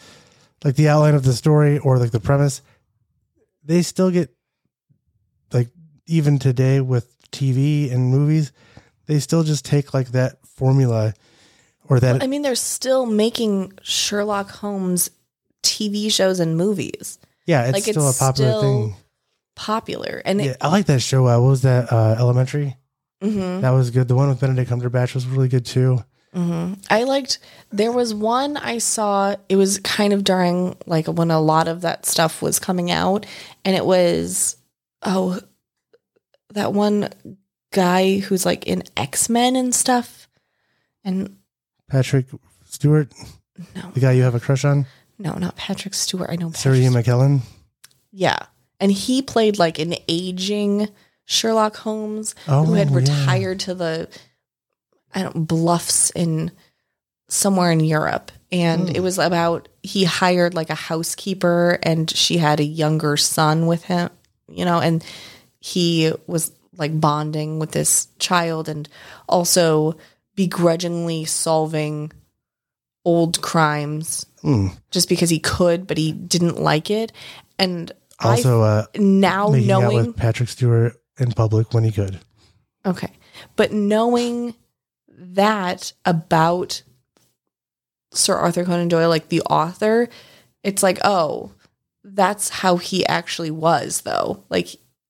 like 0.64 0.76
the 0.76 0.90
outline 0.90 1.16
of 1.16 1.24
the 1.24 1.34
story 1.34 1.80
or 1.80 1.98
like 1.98 2.12
the 2.12 2.20
premise, 2.20 2.62
they 3.64 3.82
still 3.82 4.12
get 4.12 4.30
like 5.52 5.70
even 6.10 6.40
today 6.40 6.82
with 6.82 7.16
TV 7.32 7.92
and 7.94 8.10
movies, 8.10 8.52
they 9.06 9.20
still 9.20 9.44
just 9.44 9.64
take 9.66 9.94
like 9.94 10.10
that 10.10 10.46
formula 10.46 11.14
or 11.88 12.00
that 12.00 12.24
I 12.24 12.28
mean, 12.28 12.42
they're 12.42 12.56
still 12.56 13.06
making 13.06 13.74
Sherlock 13.84 14.50
Holmes 14.50 15.10
TV 15.64 16.12
shows 16.12 16.40
and 16.40 16.56
movies 16.58 17.18
yeah, 17.46 17.64
it's 17.66 17.74
like, 17.74 17.84
still 17.84 18.08
it's 18.10 18.18
a 18.18 18.24
popular 18.24 18.50
still- 18.52 18.62
thing. 18.62 18.96
popular. 19.56 20.22
And 20.24 20.40
Yeah, 20.40 20.52
it, 20.52 20.58
I 20.62 20.68
like 20.70 20.86
that 20.86 21.02
show. 21.02 21.28
Uh, 21.28 21.40
what 21.40 21.50
was 21.50 21.62
that? 21.64 21.92
Uh, 21.92 22.16
Elementary. 22.20 22.78
mhm, 23.24 23.62
That 23.62 23.72
was 23.72 23.90
good. 23.92 24.08
The 24.08 24.16
one 24.16 24.30
with 24.30 24.40
Benedict 24.40 24.70
Cumberbatch 24.70 25.14
was 25.16 25.26
really 25.26 25.48
good 25.50 25.66
too. 25.66 26.04
mhm. 26.36 26.78
I 26.92 27.04
liked, 27.06 27.40
there 27.72 27.92
was 27.92 28.14
one 28.14 28.56
I 28.58 28.78
saw, 28.78 29.36
it 29.50 29.56
was 29.56 29.80
kind 29.80 30.14
of 30.14 30.24
during 30.24 30.76
like 30.86 31.08
when 31.08 31.32
a 31.32 31.42
lot 31.42 31.68
of 31.68 31.82
that 31.82 32.06
stuff 32.06 32.42
was 32.42 32.60
coming 32.60 32.92
out. 32.92 33.26
And 33.66 33.76
it 33.76 33.86
was, 33.86 34.56
oh, 35.02 35.40
that 36.54 36.74
one 36.74 37.10
guy 37.72 38.20
who's 38.20 38.46
like 38.46 38.66
in 38.68 38.84
X 38.98 39.30
Men 39.30 39.56
and 39.56 39.74
stuff. 39.74 40.28
And 41.04 41.38
Patrick 41.90 42.28
Stewart, 42.66 43.12
no, 43.76 43.92
the 43.94 44.00
guy 44.00 44.12
you 44.14 44.24
have 44.24 44.36
a 44.36 44.40
crush 44.40 44.66
on, 44.66 44.86
no, 45.18 45.34
not 45.36 45.56
Patrick 45.56 45.94
Stewart. 45.94 46.30
I 46.30 46.36
know 46.36 46.50
Patrick 46.52 46.76
Ian 46.78 46.94
McKellen. 46.94 47.42
Yeah. 48.12 48.38
And 48.80 48.92
he 48.92 49.22
played 49.22 49.60
like 49.60 49.78
an 49.80 49.96
aging 50.08 50.88
Sherlock 51.26 51.76
Holmes 51.78 52.34
Oh, 52.48 52.64
who 52.66 52.74
had 52.74 52.90
yeah. 52.90 52.96
retired 52.98 53.60
to 53.62 53.74
the 53.76 54.10
I 55.14 55.22
don't 55.24 55.46
bluffs 55.48 56.12
in 56.12 56.52
somewhere 57.28 57.72
in 57.72 57.80
Europe. 57.80 58.32
And 58.52 58.90
Hmm. 58.90 58.96
it 58.96 59.02
was 59.02 59.20
about 59.20 59.68
he 59.84 60.04
hired 60.06 60.54
like 60.54 60.70
a 60.70 60.76
housekeeper 60.76 61.80
and 61.84 62.10
she 62.10 62.38
had 62.38 62.60
a 62.60 62.64
younger 62.64 63.16
son 63.18 63.68
with 63.68 63.84
him, 63.86 64.10
you 64.48 64.66
know, 64.66 64.80
and 64.80 65.04
he 65.60 66.12
was 66.28 66.52
like 66.78 67.00
bonding 67.00 67.60
with 67.60 67.72
this 67.72 68.08
child 68.20 68.70
and 68.70 68.88
also 69.28 69.98
begrudgingly 70.36 71.26
solving 71.26 72.12
old 73.06 73.42
crimes 73.42 74.26
Mm. 74.44 74.72
just 74.90 75.10
because 75.10 75.30
he 75.30 75.40
could, 75.40 75.86
but 75.86 75.98
he 75.98 76.14
didn't 76.14 76.62
like 76.62 76.90
it. 76.90 77.12
And 77.58 77.92
Also, 78.20 78.62
uh, 78.62 78.86
now 78.96 79.50
knowing 79.50 80.08
with 80.08 80.16
Patrick 80.16 80.48
Stewart 80.48 80.94
in 81.18 81.34
public 81.34 81.74
when 81.74 81.84
he 81.84 81.92
could. 81.92 82.20
okay, 82.86 83.12
but 83.58 83.74
knowing 83.74 84.56
that 85.10 85.92
about 86.06 86.84
Sir 88.14 88.36
Arthur 88.36 88.64
Conan 88.64 88.88
Doyle, 88.88 89.10
like 89.10 89.28
the 89.28 89.42
author, 89.42 90.08
it's 90.64 90.82
like, 90.82 91.00
oh, 91.04 91.52
that's 92.06 92.48
how 92.50 92.78
he 92.78 93.06
actually 93.06 93.52
was, 93.52 94.02
though. 94.02 94.46
Like 94.50 94.68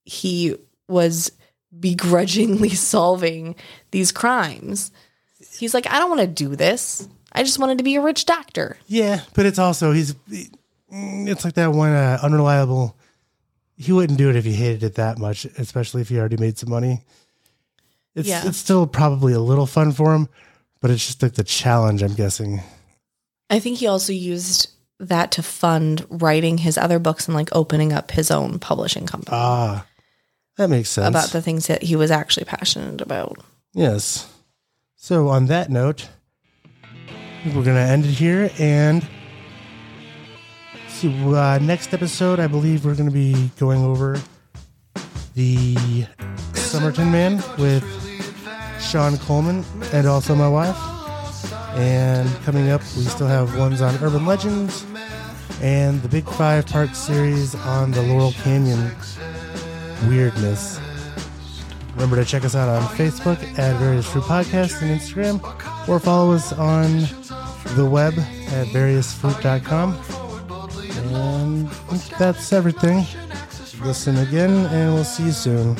he 0.10 0.56
was 0.88 1.32
begrudgingly 1.80 2.70
solving 2.76 3.56
these 3.92 4.12
crimes. 4.12 4.92
He's 5.58 5.74
like, 5.74 5.88
I 5.88 6.00
don't 6.00 6.10
want 6.10 6.22
to 6.22 6.28
do 6.28 6.56
this. 6.56 7.08
I 7.32 7.44
just 7.44 7.60
wanted 7.60 7.78
to 7.78 7.84
be 7.84 7.96
a 7.96 8.02
rich 8.02 8.26
doctor. 8.26 8.78
Yeah, 8.88 9.22
but 9.36 9.46
it's 9.46 9.60
also 9.60 9.92
he's 9.92 10.16
it's 10.92 11.46
like 11.46 11.54
that 11.54 11.72
one 11.72 11.92
uh, 11.92 12.18
unreliable. 12.24 12.98
He 13.78 13.92
wouldn't 13.92 14.18
do 14.18 14.30
it 14.30 14.36
if 14.36 14.46
he 14.46 14.54
hated 14.54 14.84
it 14.84 14.96
that 14.96 15.20
much, 15.20 15.46
especially 15.46 16.02
if 16.02 16.10
he 16.10 16.18
already 16.20 16.38
made 16.38 16.58
some 16.58 16.70
money. 16.70 17.04
It's 18.16 18.28
Yeah. 18.28 18.42
it's 18.48 18.58
still 18.58 18.88
probably 18.88 19.34
a 19.34 19.40
little 19.40 19.68
fun 19.68 19.92
for 19.92 20.14
him, 20.16 20.28
but 20.82 20.90
it's 20.92 21.06
just 21.06 21.22
like 21.22 21.36
the 21.36 21.44
challenge. 21.44 22.02
I'm 22.02 22.16
guessing. 22.16 22.62
I 23.50 23.60
think 23.60 23.78
he 23.78 23.88
also 23.88 24.12
used 24.12 24.70
that 25.00 25.32
to 25.34 25.44
fund 25.44 26.06
writing 26.10 26.58
his 26.58 26.78
other 26.78 27.00
books 27.00 27.28
and 27.28 27.36
like 27.36 27.50
opening 27.56 27.94
up 27.94 28.12
his 28.12 28.32
own 28.32 28.60
publishing 28.60 29.06
company 29.06 29.38
Ah, 29.40 29.86
that 30.60 30.70
makes 30.70 30.90
sense. 30.90 31.08
about 31.08 31.30
the 31.30 31.42
things 31.42 31.68
that 31.68 31.82
he 31.82 31.96
was 31.96 32.12
actually 32.12 32.44
passionate 32.44 33.00
about. 33.02 33.38
yes. 33.74 34.32
So 34.98 35.30
on 35.30 35.46
that 35.46 35.70
note, 35.70 36.10
we're 37.46 37.64
gonna 37.64 37.80
end 37.80 38.06
it 38.06 38.12
here 38.12 38.52
and. 38.60 39.08
See, 40.90 41.34
uh, 41.34 41.60
next 41.60 41.94
episode, 41.94 42.42
I 42.42 42.48
believe 42.48 42.84
we're 42.84 42.96
going 42.96 43.08
to 43.08 43.16
be 43.16 43.50
going 43.58 43.82
over 43.86 44.20
the 45.34 46.06
Somerton 46.54 47.10
Man 47.10 47.42
with 47.58 47.86
Sean 48.82 49.18
Coleman 49.20 49.64
and 49.94 50.06
also 50.06 50.36
my 50.36 50.50
wife. 50.50 50.76
And 51.78 52.30
coming 52.44 52.70
up, 52.70 52.82
we 52.98 53.04
still 53.04 53.28
have 53.28 53.58
ones 53.58 53.82
on 53.82 53.96
urban 54.04 54.26
legends 54.26 54.86
and 55.62 56.02
the 56.02 56.10
big 56.10 56.26
five 56.26 56.66
part 56.68 56.94
series 56.96 57.56
on 57.56 57.92
the 57.92 58.02
Laurel 58.02 58.34
Canyon 58.34 58.92
weirdness. 60.08 60.80
Remember 61.94 62.16
to 62.16 62.26
check 62.26 62.46
us 62.46 62.56
out 62.56 62.70
on 62.70 62.82
Facebook 62.96 63.42
at 63.58 63.76
Various 63.78 64.10
Fruit 64.10 64.24
Podcast 64.24 64.82
and 64.82 65.00
Instagram, 65.00 65.42
or 65.88 66.00
follow 66.00 66.32
us 66.34 66.54
on 66.54 67.00
the 67.76 67.86
web 67.86 68.14
at 68.18 68.68
variousfruit.com. 68.68 69.96
And 71.14 71.68
that's 72.18 72.54
everything. 72.54 73.06
Listen 73.84 74.18
again, 74.18 74.66
and 74.68 74.94
we'll 74.94 75.04
see 75.04 75.26
you 75.26 75.32
soon. 75.32 75.76